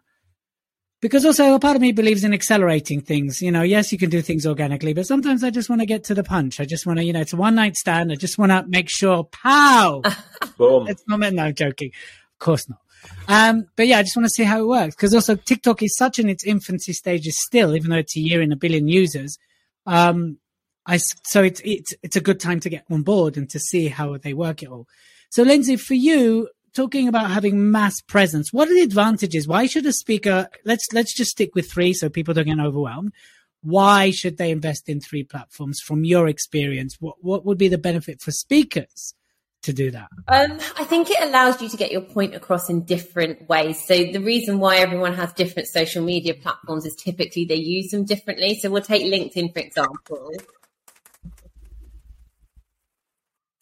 [1.00, 3.40] Because also a part of me believes in accelerating things.
[3.40, 6.04] You know, yes, you can do things organically, but sometimes I just want to get
[6.06, 6.60] to the punch.
[6.60, 8.12] I just want to, you know, it's a one night stand.
[8.12, 10.02] I just want to make sure, pow,
[10.58, 10.88] Boom.
[10.88, 11.36] it's not meant.
[11.36, 11.92] No, I'm joking.
[12.34, 12.80] Of course not.
[13.28, 15.96] Um, but yeah, I just want to see how it works because also TikTok is
[15.96, 19.38] such in its infancy stages still, even though it's a year and a billion users.
[19.86, 20.40] Um,
[20.88, 23.88] I, so it's it's it's a good time to get on board and to see
[23.88, 24.88] how they work it all.
[25.30, 29.48] So Lynsey, for you, talking about having mass presence, what are the advantages?
[29.48, 30.48] Why should a speaker?
[30.64, 33.14] Let's let's just stick with three so people don't get overwhelmed.
[33.62, 35.82] Why should they invest in three platforms?
[35.82, 39.16] From your experience, what what would be the benefit for speakers
[39.64, 40.08] to do that?
[40.28, 43.84] Um, I think it allows you to get your point across in different ways.
[43.86, 48.06] So the reason why everyone has different social media platforms is typically they use them
[48.06, 48.56] differently.
[48.56, 50.32] So we'll take LinkedIn for example.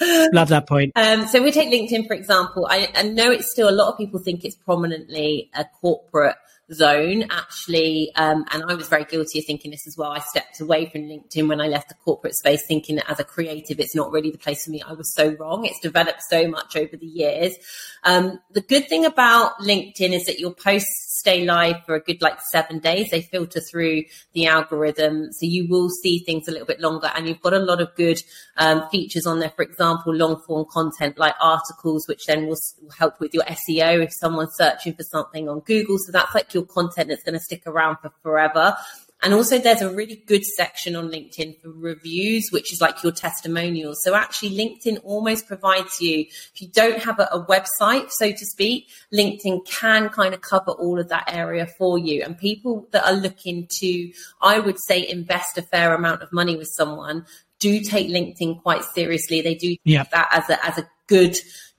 [0.01, 0.91] Love that point.
[0.95, 2.67] Um, so we take LinkedIn, for example.
[2.69, 6.35] I, I know it's still a lot of people think it's prominently a corporate
[6.73, 8.11] zone, actually.
[8.15, 10.11] Um, and I was very guilty of thinking this as well.
[10.11, 13.23] I stepped away from LinkedIn when I left the corporate space, thinking that as a
[13.23, 14.81] creative, it's not really the place for me.
[14.81, 15.65] I was so wrong.
[15.65, 17.55] It's developed so much over the years.
[18.03, 22.21] Um, the good thing about LinkedIn is that your posts stay live for a good
[22.21, 23.09] like seven days.
[23.09, 25.31] They filter through the algorithm.
[25.31, 27.95] So you will see things a little bit longer and you've got a lot of
[27.95, 28.21] good
[28.57, 29.49] um, features on there.
[29.49, 34.03] For example, long form content like articles, which then will, will help with your SEO
[34.03, 35.97] if someone's searching for something on Google.
[35.97, 38.77] So that's like your content that's going to stick around for forever.
[39.21, 43.11] And also there's a really good section on LinkedIn for reviews, which is like your
[43.11, 43.99] testimonials.
[44.03, 48.45] So actually LinkedIn almost provides you, if you don't have a, a website, so to
[48.45, 52.23] speak, LinkedIn can kind of cover all of that area for you.
[52.23, 56.55] And people that are looking to, I would say, invest a fair amount of money
[56.55, 57.25] with someone
[57.59, 59.41] do take LinkedIn quite seriously.
[59.41, 60.03] They do Yeah.
[60.11, 61.37] that as a, as a good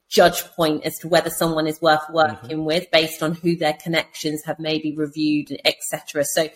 [0.09, 2.14] judge point as to whether someone is worth mm-hmm.
[2.14, 6.25] working with based on who their connections have maybe reviewed, etc.
[6.25, 6.49] So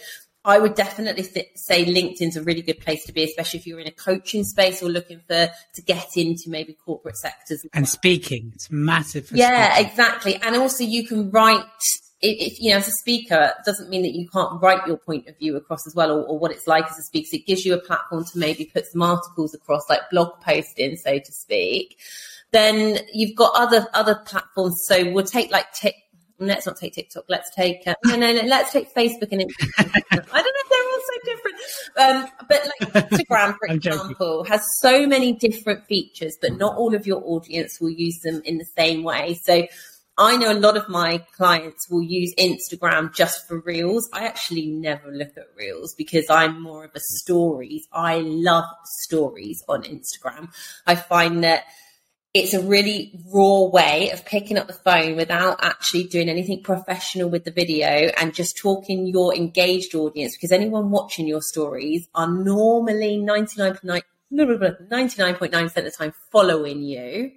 [0.45, 3.81] I would definitely th- say LinkedIn's a really good place to be, especially if you're
[3.81, 7.65] in a coaching space or looking for to get into maybe corporate sectors.
[7.75, 9.27] And speaking, it's massive.
[9.27, 9.91] For Yeah, speaking.
[9.91, 10.37] exactly.
[10.37, 11.65] And also you can write
[12.23, 14.97] if, if you know as a speaker it doesn't mean that you can't write your
[14.97, 17.29] point of view across as well or, or what it's like as a speaker.
[17.33, 20.97] So it gives you a platform to maybe put some articles across, like blog posting,
[20.97, 21.99] so to speak.
[22.51, 24.83] Then you've got other other platforms.
[24.87, 25.95] So we'll take like Tik.
[26.41, 27.25] Let's not take TikTok.
[27.29, 28.43] Let's take uh, no, no, no.
[28.43, 30.27] Let's take Facebook and Instagram.
[30.33, 31.57] I don't know if they're all so different,
[31.99, 37.07] um, but like Instagram, for example, has so many different features, but not all of
[37.07, 39.35] your audience will use them in the same way.
[39.43, 39.67] So
[40.21, 44.09] I know a lot of my clients will use Instagram just for reels.
[44.13, 47.87] I actually never look at reels because I'm more of a stories.
[47.91, 50.53] I love stories on Instagram.
[50.87, 51.65] I find that
[52.33, 57.29] it's a really raw way of picking up the phone without actually doing anything professional
[57.29, 62.29] with the video and just talking your engaged audience because anyone watching your stories are
[62.29, 67.33] normally 99.9 99.9% of the time following you.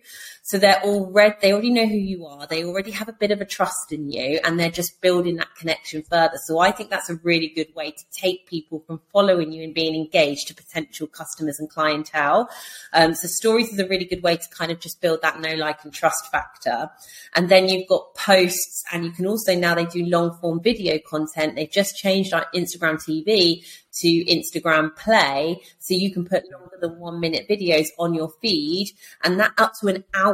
[0.46, 2.46] So they're already, they already know who you are.
[2.46, 5.56] They already have a bit of a trust in you and they're just building that
[5.56, 6.36] connection further.
[6.44, 9.74] So I think that's a really good way to take people from following you and
[9.74, 12.50] being engaged to potential customers and clientele.
[12.92, 15.56] Um, so stories is a really good way to kind of just build that know,
[15.56, 16.92] like and trust factor.
[17.36, 21.00] And then you've got posts and you can also now they do long form video
[21.08, 21.56] content.
[21.56, 23.64] They've just changed our Instagram TV
[24.02, 25.62] to Instagram Play.
[25.80, 28.92] So you can put longer than one minute videos on your feed
[29.24, 30.33] and that up to an hour.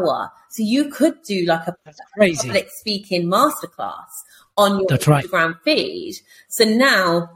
[0.50, 1.76] So you could do like a
[2.16, 2.48] crazy.
[2.48, 4.08] public speaking masterclass
[4.58, 5.24] on your That's right.
[5.24, 6.16] Instagram feed.
[6.50, 7.30] So now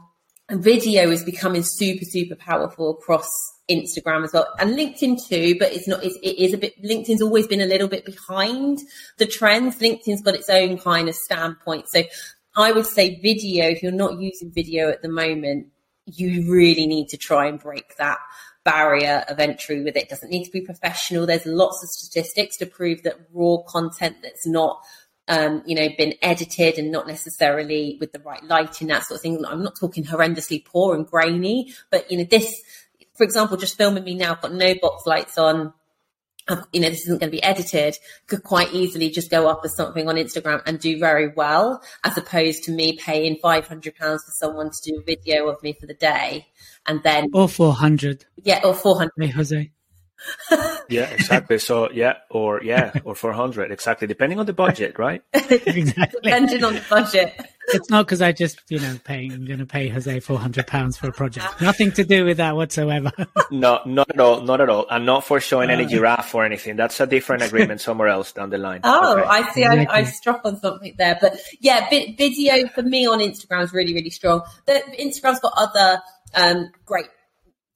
[0.50, 3.28] video is becoming super, super powerful across
[3.70, 7.22] Instagram as well and LinkedIn too, but it's not, it's, it is a bit, LinkedIn's
[7.22, 8.78] always been a little bit behind
[9.16, 9.78] the trends.
[9.78, 11.88] LinkedIn's got its own kind of standpoint.
[11.88, 12.02] So
[12.56, 15.68] I would say video, if you're not using video at the moment,
[16.06, 18.18] you really need to try and break that
[18.64, 20.04] barrier of entry with it.
[20.04, 21.26] It doesn't need to be professional.
[21.26, 24.82] There's lots of statistics to prove that raw content that's not
[25.26, 29.22] um, you know, been edited and not necessarily with the right lighting, that sort of
[29.22, 29.44] thing.
[29.46, 32.62] I'm not talking horrendously poor and grainy, but you know, this,
[33.14, 35.72] for example, just filming me now, I've got no box lights on.
[36.72, 39.74] You know, this isn't going to be edited, could quite easily just go up as
[39.76, 44.70] something on Instagram and do very well, as opposed to me paying £500 for someone
[44.70, 46.46] to do a video of me for the day.
[46.86, 48.26] And then, Or 400.
[48.42, 49.70] yeah, or 400 Hey, Jose.
[50.88, 51.58] Yeah, exactly.
[51.58, 55.22] So yeah, or yeah, or 400, exactly, depending on the budget, right?
[55.32, 56.20] exactly.
[56.22, 57.34] Depending on the budget.
[57.68, 59.32] It's not because I just, you know, paying.
[59.32, 61.62] I'm going to pay Jose 400 pounds for a project.
[61.62, 63.10] Nothing to do with that whatsoever.
[63.50, 66.76] no, not at all, not at all, and not for showing any giraffe or anything.
[66.76, 68.80] That's a different agreement somewhere else down the line.
[68.84, 69.28] Oh, Okay.
[69.28, 69.64] I see.
[69.64, 73.94] I, I struck on something there, but yeah, video for me on Instagram is really,
[73.94, 74.42] really strong.
[74.66, 76.02] The, Instagram's got other
[76.34, 77.06] um, great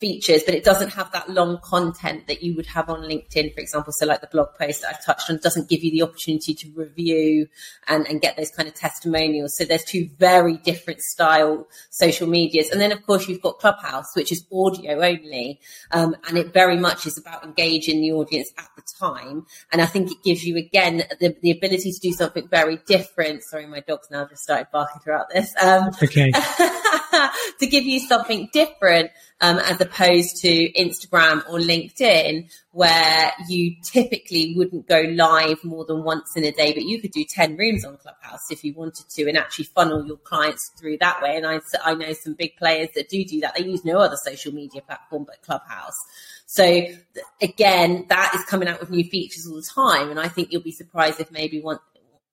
[0.01, 3.61] features, but it doesn't have that long content that you would have on LinkedIn, for
[3.61, 3.93] example.
[3.93, 6.71] So, like the blog post that I've touched on, doesn't give you the opportunity to
[6.75, 7.49] review
[7.87, 9.57] and, and get those kind of testimonials.
[9.57, 14.15] So, there's two very different style social medias, and then of course you've got Clubhouse,
[14.15, 18.69] which is audio only, um, and it very much is about engaging the audience at
[18.77, 19.47] the time.
[19.73, 23.43] And I think it gives you again the, the ability to do something very different.
[23.43, 25.53] Sorry, my dog's now just started barking throughout this.
[25.61, 26.31] Um, okay.
[27.61, 34.55] to give you something different um, as opposed to Instagram or LinkedIn, where you typically
[34.57, 37.85] wouldn't go live more than once in a day, but you could do 10 rooms
[37.85, 41.37] on Clubhouse if you wanted to and actually funnel your clients through that way.
[41.37, 43.55] And I, I know some big players that do do that.
[43.55, 45.97] They use no other social media platform but Clubhouse.
[46.47, 46.87] So
[47.41, 50.11] again, that is coming out with new features all the time.
[50.11, 51.79] And I think you'll be surprised if maybe one,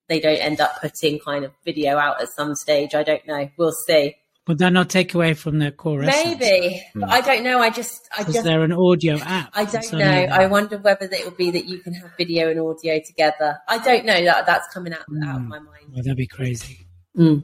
[0.08, 2.96] they don't end up putting kind of video out at some stage.
[2.96, 3.50] I don't know.
[3.58, 4.16] We'll see.
[4.48, 6.40] Would that not take away from the core essence?
[6.40, 7.60] Maybe, but I don't know.
[7.60, 9.50] I just, I Is just, there an audio app?
[9.54, 10.06] I don't So- know.
[10.06, 13.58] I wonder whether it will be that you can have video and audio together.
[13.68, 14.24] I don't know.
[14.24, 15.88] That that's coming out, out of my mind.
[15.92, 16.86] Well, that'd be crazy.
[17.18, 17.44] Mm.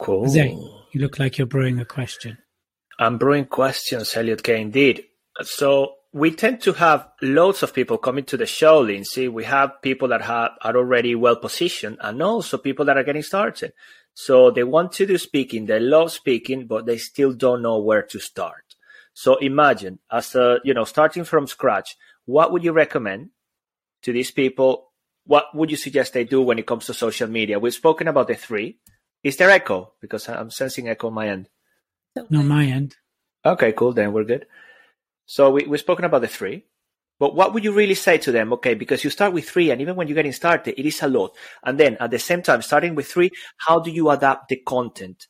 [0.00, 0.24] Cool.
[0.24, 0.48] Jose,
[0.92, 2.38] you look like you're brewing a question.
[2.98, 5.04] I'm brewing questions, Elliot Kay Indeed.
[5.42, 9.28] So we tend to have loads of people coming to the show, Lynsey.
[9.28, 13.22] We have people that have, are already well positioned and also people that are getting
[13.22, 13.74] started.
[14.18, 18.02] So they want to do speaking, they love speaking, but they still don't know where
[18.02, 18.74] to start.
[19.12, 23.28] So imagine as a, you know, starting from scratch, what would you recommend
[24.04, 24.90] to these people?
[25.26, 27.58] What would you suggest they do when it comes to social media?
[27.58, 28.78] We've spoken about the three.
[29.22, 29.92] Is there echo?
[30.00, 31.50] Because I'm sensing echo on my end.
[32.30, 32.96] No, my end.
[33.44, 33.92] Okay, cool.
[33.92, 34.46] Then we're good.
[35.26, 36.64] So we, we've spoken about the three,
[37.18, 38.52] but what would you really say to them?
[38.54, 41.08] Okay, because you start with three, and even when you're getting started, it is a
[41.08, 41.34] lot.
[41.64, 45.26] And then at the same time, starting with three, how do you adapt the content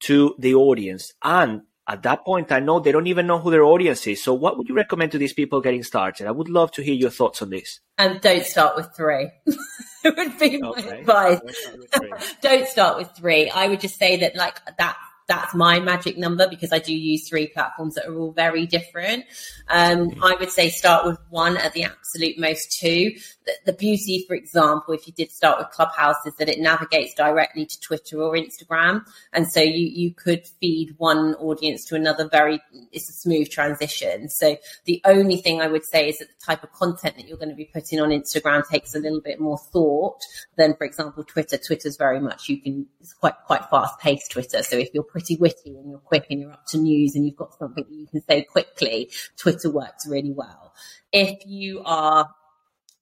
[0.00, 1.12] to the audience?
[1.22, 4.22] And at that point, I know they don't even know who their audience is.
[4.22, 6.26] So what would you recommend to these people getting started?
[6.26, 7.80] I would love to hear your thoughts on this.
[7.96, 9.30] And don't start with three.
[9.46, 9.56] it
[10.16, 11.40] would be my advice.
[11.40, 13.50] Don't start don't start with three.
[13.50, 14.96] I would just say that like that
[15.28, 19.26] that's my magic number because I do use three platforms that are all very different.
[19.68, 23.12] Um, I would say start with one at the absolute most two.
[23.44, 27.12] The, the beauty, for example, if you did start with Clubhouse, is that it navigates
[27.14, 32.26] directly to Twitter or Instagram, and so you you could feed one audience to another.
[32.28, 32.60] Very,
[32.90, 34.30] it's a smooth transition.
[34.30, 37.36] So the only thing I would say is that the type of content that you're
[37.36, 40.22] going to be putting on Instagram takes a little bit more thought
[40.56, 41.58] than, for example, Twitter.
[41.58, 44.62] Twitter's very much you can it's quite quite fast paced Twitter.
[44.62, 47.36] So if you're pretty witty and you're quick and you're up to news and you've
[47.36, 50.72] got something that you can say quickly, Twitter works really well.
[51.12, 52.30] If you are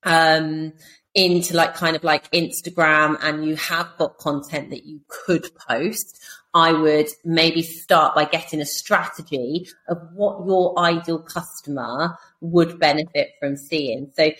[0.02, 0.72] um
[1.14, 6.22] into like kind of like Instagram and you have got content that you could post,
[6.54, 13.32] I would maybe start by getting a strategy of what your ideal customer would benefit
[13.40, 14.10] from seeing.
[14.16, 14.30] So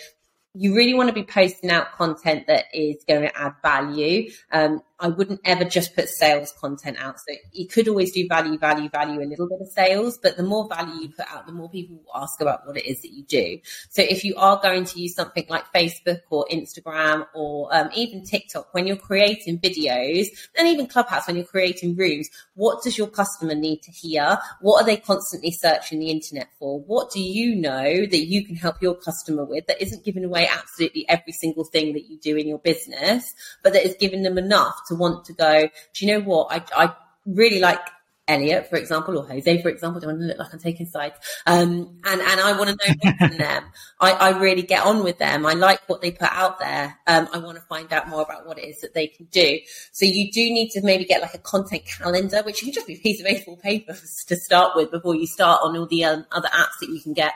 [0.54, 4.30] you really want to be posting out content that is going to add value.
[4.50, 7.16] Um, I wouldn't ever just put sales content out.
[7.18, 10.42] So you could always do value, value, value, a little bit of sales, but the
[10.42, 13.12] more value you put out, the more people will ask about what it is that
[13.12, 13.58] you do.
[13.90, 18.24] So if you are going to use something like Facebook or Instagram or um, even
[18.24, 20.28] TikTok, when you're creating videos
[20.58, 24.38] and even Clubhouse, when you're creating rooms, what does your customer need to hear?
[24.62, 26.80] What are they constantly searching the internet for?
[26.80, 30.48] What do you know that you can help your customer with that isn't giving away
[30.50, 34.38] absolutely every single thing that you do in your business, but that is giving them
[34.38, 35.62] enough to want to go,
[35.94, 36.48] do you know what?
[36.50, 36.94] I, I
[37.26, 37.80] really like
[38.28, 40.00] Elliot, for example, or Jose, for example.
[40.00, 41.14] Don't want to look like I'm taking sides.
[41.46, 43.64] Um, and, and I want to know more from them.
[44.00, 45.46] I, I really get on with them.
[45.46, 46.98] I like what they put out there.
[47.06, 49.58] Um, I want to find out more about what it is that they can do.
[49.92, 52.94] So you do need to maybe get like a content calendar, which can just be
[52.94, 53.96] a piece of A4 paper
[54.26, 57.12] to start with before you start on all the um, other apps that you can
[57.12, 57.32] get.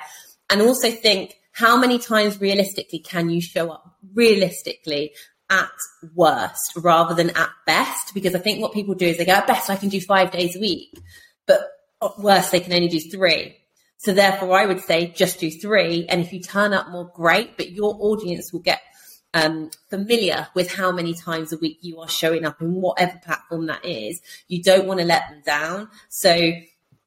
[0.49, 5.13] And also think, how many times realistically can you show up realistically
[5.51, 5.71] at
[6.15, 8.15] worst rather than at best?
[8.15, 10.31] Because I think what people do is they go, at best, I can do five
[10.31, 10.99] days a week,
[11.47, 11.61] but
[12.03, 13.57] at worst, they can only do three.
[13.99, 16.07] So therefore, I would say just do three.
[16.09, 18.81] And if you turn up more, great, but your audience will get
[19.35, 23.67] um, familiar with how many times a week you are showing up in whatever platform
[23.67, 24.21] that is.
[24.49, 25.89] You don't want to let them down.
[26.09, 26.53] So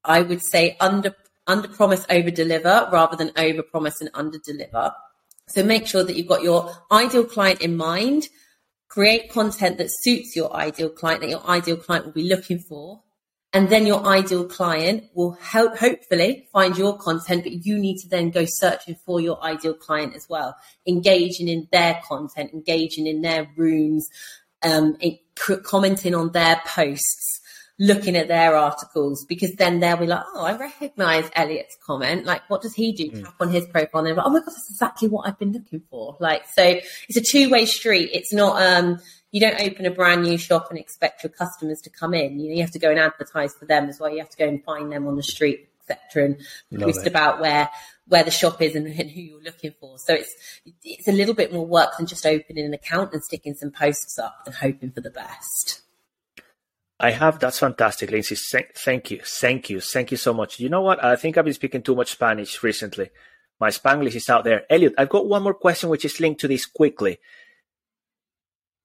[0.03, 1.15] I would say under
[1.45, 4.93] under promise, over deliver rather than over promise and under deliver.
[5.47, 8.29] So make sure that you've got your ideal client in mind.
[8.87, 13.01] Create content that suits your ideal client, that your ideal client will be looking for.
[13.55, 18.09] And then your ideal client will help, hopefully find your content, but you need to
[18.09, 20.55] then go searching for your ideal client as well,
[20.87, 24.07] engaging in their content, engaging in their rooms,
[24.63, 24.97] um,
[25.63, 27.32] commenting on their posts,
[27.79, 32.25] looking at their articles, because then they'll be like, oh, I recognize Elliot's comment.
[32.25, 33.09] Like, what does he do?
[33.09, 33.23] Mm.
[33.23, 35.53] Tap on his profile and they're like, oh my God, that's exactly what I've been
[35.53, 36.15] looking for.
[36.19, 38.11] Like, so it's a two way street.
[38.13, 38.99] It's not, um,
[39.31, 42.39] you don't open a brand new shop and expect your customers to come in.
[42.39, 44.11] You know, you have to go and advertise for them as well.
[44.11, 46.37] You have to go and find them on the street, etc., and
[46.71, 47.07] Love post it.
[47.07, 47.69] about where
[48.05, 49.97] where the shop is and, and, who you're looking for.
[49.97, 50.35] So it's
[50.83, 54.19] it's a little bit more work than just opening an account and sticking some posts
[54.19, 55.81] up and hoping for the best.
[57.03, 57.37] I have.
[57.37, 58.35] That's fantastic, Lynsey.
[58.35, 59.19] Thank you.
[59.25, 59.81] Thank you.
[59.81, 60.61] Thank you so much.
[60.61, 61.03] You know what?
[61.03, 63.09] I think I've been speaking too much Spanish recently.
[63.59, 64.63] My Spanglish is out there.
[64.69, 67.19] Elliot, I've got one more question which is linked to this quickly.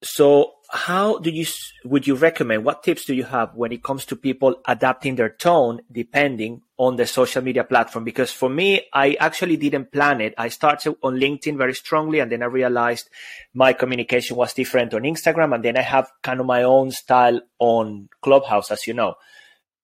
[0.03, 1.47] So how do you
[1.85, 5.31] would you recommend what tips do you have when it comes to people adapting their
[5.31, 8.05] tone depending on the social media platform?
[8.05, 10.35] Because for me i actually didn't plan it.
[10.37, 13.09] I started on linkedin very strongly and then i realized
[13.55, 17.41] my communication was different on instagram and then i have kind of my own style
[17.59, 19.15] on clubhouse as you know.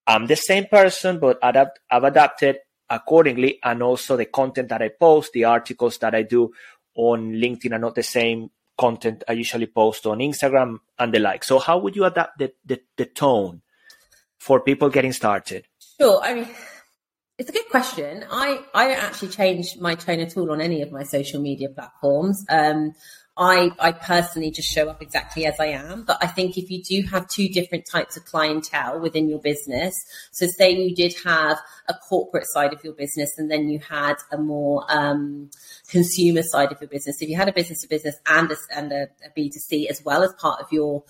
[0.05, 2.57] I'm the same person but adapt, i've adapted
[2.91, 6.51] accordingly and also the content that i post the articles that i do
[6.93, 11.43] on linkedin are not the same content I usually post on Instagram and the like.
[11.43, 13.61] So how would you adapt the, the, the tone
[14.37, 15.65] for people getting started?
[15.99, 16.21] Sure.
[16.21, 16.47] I mean,
[17.37, 18.25] it's a good question.
[18.29, 21.69] I, I don't actually change my tone at all on any of my social media
[21.69, 22.45] platforms.
[22.49, 22.93] Um,
[23.37, 26.03] I, I personally just show up exactly as I am.
[26.03, 29.93] But I think if you do have two different types of clientele within your business,
[30.31, 31.59] so say you did have
[31.89, 35.49] a corporate side of your business and then you had a more um,
[35.89, 37.21] consumer side of your business.
[37.21, 40.23] If you had a business to business and a, and a a B2C as well
[40.23, 41.03] as part of your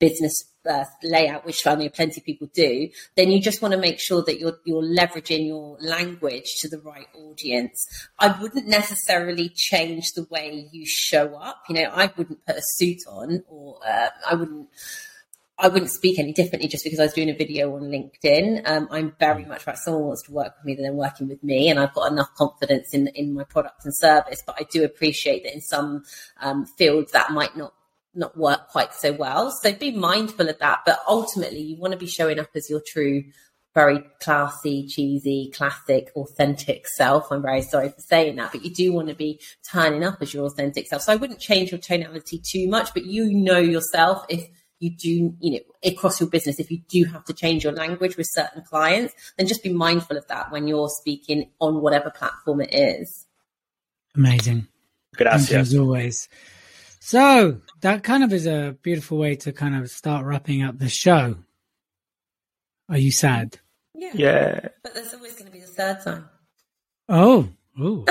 [0.00, 3.78] business uh, layout, which I know plenty of people do, then you just want to
[3.78, 7.86] make sure that you're you're leveraging your language to the right audience.
[8.18, 11.62] I wouldn't necessarily change the way you show up.
[11.68, 14.68] You know, I wouldn't put a suit on, or uh, I wouldn't.
[15.62, 18.62] I wouldn't speak any differently just because I was doing a video on LinkedIn.
[18.64, 21.68] Um, I'm very much like someone wants to work with me than working with me,
[21.68, 24.42] and I've got enough confidence in in my product and service.
[24.46, 26.04] But I do appreciate that in some
[26.40, 27.74] um, fields that might not
[28.14, 29.50] not work quite so well.
[29.50, 30.80] So be mindful of that.
[30.84, 33.24] But ultimately, you want to be showing up as your true,
[33.74, 37.30] very classy, cheesy, classic, authentic self.
[37.30, 39.40] I'm very sorry for saying that, but you do want to be
[39.70, 41.02] turning up as your authentic self.
[41.02, 44.48] So I wouldn't change your tonality too much, but you know yourself if
[44.80, 48.16] you do, you know, across your business, if you do have to change your language
[48.16, 52.62] with certain clients, then just be mindful of that when you're speaking on whatever platform
[52.62, 53.26] it is.
[54.16, 54.66] Amazing.
[55.14, 55.52] Gracias.
[55.52, 56.28] as always.
[57.10, 60.88] So that kind of is a beautiful way to kind of start wrapping up the
[60.88, 61.38] show.
[62.88, 63.58] Are you sad?
[63.96, 64.12] Yeah.
[64.14, 64.68] Yeah.
[64.84, 66.28] But there's always going to be a sad time.
[67.08, 67.48] Oh,
[67.80, 68.04] ooh.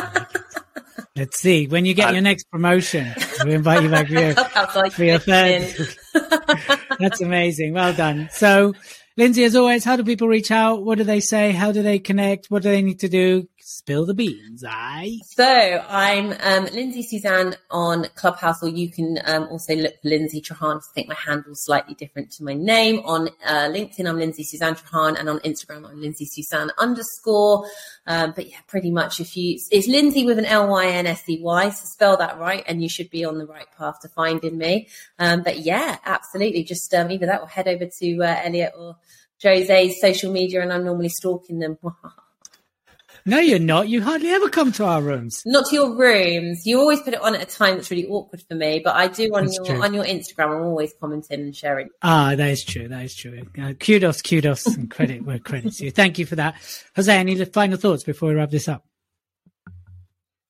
[1.15, 1.65] Let's see.
[1.67, 4.35] When you get your next promotion, we invite you back for your,
[4.91, 5.73] for your third.
[6.99, 7.71] That's amazing.
[7.71, 8.27] Well done.
[8.33, 8.73] So,
[9.15, 10.83] Lynsey, as always, how do people reach out?
[10.83, 11.53] What do they say?
[11.53, 12.47] How do they connect?
[12.47, 13.47] What do they need to do?
[13.71, 15.19] Spill the beans, aye.
[15.27, 20.41] So I'm um, Lynsey Suzanne on Clubhouse, or you can um, also look for Lynsey
[20.41, 20.77] Trahan.
[20.77, 22.99] I think my handle's slightly different to my name.
[23.05, 27.67] On uh, LinkedIn, I'm Lynsey Suzanne Trahan, and on Instagram, I'm Lynsey Suzanne underscore.
[28.07, 31.21] Um, but yeah, pretty much if you, it's Lynsey with an L Y N S
[31.29, 34.09] E Y, so spell that right, and you should be on the right path to
[34.09, 34.87] finding me.
[35.19, 36.63] Um, but yeah, absolutely.
[36.63, 38.95] Just um, either that or head over to uh, Elliot or
[39.39, 41.77] Jose's social media, and I'm normally stalking them.
[43.25, 43.89] No, you're not.
[43.89, 45.43] You hardly ever come to our rooms.
[45.45, 46.65] Not to your rooms.
[46.65, 48.81] You always put it on at a time that's really awkward for me.
[48.83, 49.83] But I do on that's your true.
[49.83, 50.57] on your Instagram.
[50.57, 51.89] I'm always commenting and sharing.
[52.01, 52.87] Ah, that is true.
[52.87, 53.43] That is true.
[53.59, 55.91] Uh, kudos, kudos, and credit where credit's due.
[55.91, 56.55] Thank you for that,
[56.95, 57.15] Jose.
[57.15, 58.85] Any final thoughts before we wrap this up?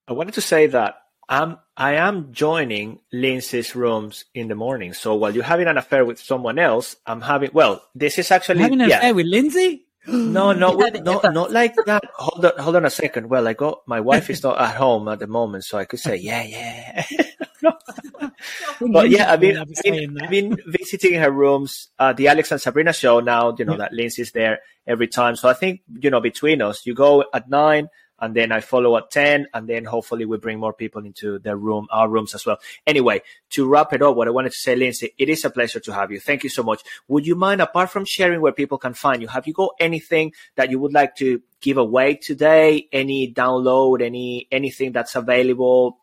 [0.08, 0.96] I wanted to say that
[1.30, 4.94] I'm I am joining Lynsey's rooms in the morning.
[4.94, 8.62] So while you're having an affair with someone else, I'm having well, this is actually
[8.62, 8.98] having an yeah.
[8.98, 9.86] affair with Lynsey.
[10.08, 10.72] No, no,
[11.04, 12.04] no, not like that.
[12.16, 13.30] Hold on, hold on a second.
[13.30, 16.00] Well, I got my wife is not at home at the moment, so I could
[16.00, 17.06] say, yeah, yeah.
[18.92, 21.90] but yeah, I've been, I've been, I've been visiting her rooms.
[22.00, 23.80] Uh, the Alex and Sabrina show now, you know, yeah.
[23.80, 25.36] that Lynsey's there every time.
[25.36, 27.90] So I think, you know, between us, you go at nine,
[28.22, 31.56] and then I follow at 10, and then hopefully we bring more people into the
[31.56, 32.58] room, our rooms as well.
[32.86, 35.80] Anyway, to wrap it up, what I wanted to say, Lynsey, it is a pleasure
[35.80, 36.20] to have you.
[36.20, 36.84] Thank you so much.
[37.08, 40.34] Would you mind, apart from sharing where people can find you, have you got anything
[40.56, 42.88] that you would like to give away today?
[42.92, 46.00] Any download, any anything that's available?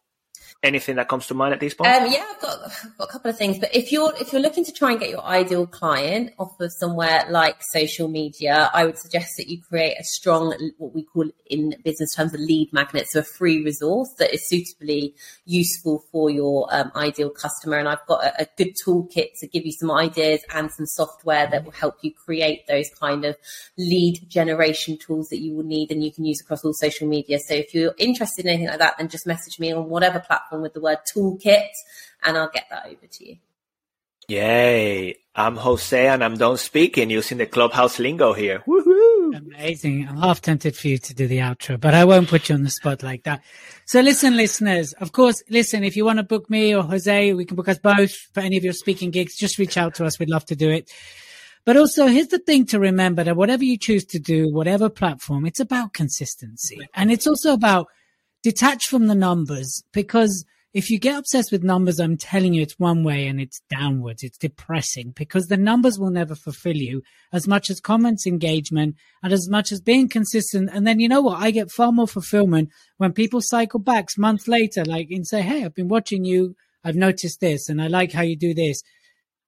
[0.63, 1.91] Anything that comes to mind at this point?
[1.91, 3.59] Um, yeah, I've got, I've got, a couple of things.
[3.59, 6.73] But if you're if you're looking to try and get your ideal client off of
[6.73, 11.31] somewhere like social media, I would suggest that you create a strong what we call
[11.47, 16.31] in business terms a lead magnet, so a free resource that is suitably useful for
[16.31, 17.77] your um, ideal customer.
[17.77, 21.47] And I've got a, a good toolkit to give you some ideas and some software
[21.47, 23.37] that will help you create those kind of
[23.79, 27.39] lead generation tools that you will need and you can use across all social media.
[27.39, 30.46] So if you're interested in anything like that, then just message me on whatever platform
[30.47, 31.69] platform with the word toolkit,
[32.23, 33.37] and I'll get that over to you.
[34.29, 35.15] Yay!
[35.37, 38.63] I'm Jose, and I'm done speaking using the clubhouse lingo here.
[38.67, 39.37] Woohoo!
[39.37, 40.09] Amazing.
[40.09, 42.65] I'm half tempted for you to do the outro, but I won't put you on
[42.65, 43.43] the spot like that.
[43.85, 47.45] So listen, listeners, of course, listen, if you want to book me or Jose, we
[47.45, 49.37] can book us both for any of your speaking gigs.
[49.37, 50.19] Just reach out to us.
[50.19, 50.91] We'd love to do it.
[51.65, 55.47] But also, here's the thing to remember that whatever you choose to do, whatever platform,
[55.47, 56.81] it's about consistency.
[56.95, 57.89] And it's also about
[58.47, 62.79] detach from the numbers because if you get obsessed with numbers, I'm telling you, it's
[62.79, 64.23] one way and it's downwards.
[64.23, 69.33] It's depressing because the numbers will never fulfill you as much as comments, engagement, and
[69.33, 70.71] as much as being consistent.
[70.73, 71.43] And then you know what?
[71.43, 72.69] I get far more fulfillment
[72.99, 76.55] when people cycle back months later, like and say, Hey, I've been watching you.
[76.85, 78.81] I've noticed this and I like how you do this.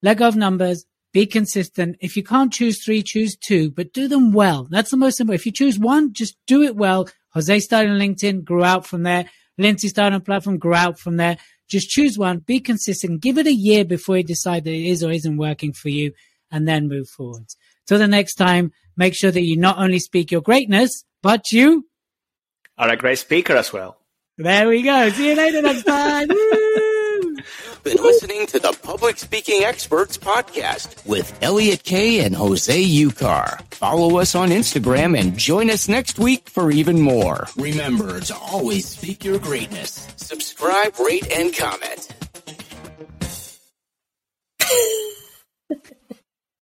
[0.02, 0.86] Let go of numbers.
[1.12, 1.98] Be consistent.
[2.00, 4.66] If you can't choose three, choose two, but do them well.
[4.68, 5.40] That's the most important.
[5.40, 7.08] If you choose one, just do it well
[7.38, 9.26] Jose started on LinkedIn, grew out from there.
[9.58, 11.36] Lynsey started on a platform, grew out from there.
[11.68, 15.04] Just choose one, be consistent, give it a year before you decide that it is
[15.04, 16.12] or isn't working for you,
[16.50, 17.46] and then move forward.
[17.86, 21.86] Till the next time, make sure that you not only speak your greatness, but you
[22.76, 23.98] are a great speaker as well.
[24.36, 25.10] There we go.
[25.10, 26.28] See you later next time.
[27.88, 33.62] been listening to the Public Speaking Experts podcast with Elliot Kay and Jose Ucar.
[33.72, 37.46] Follow us on Instagram and join us next week for even more.
[37.56, 40.06] Remember to always speak your greatness.
[40.16, 42.08] Subscribe, rate, and comment.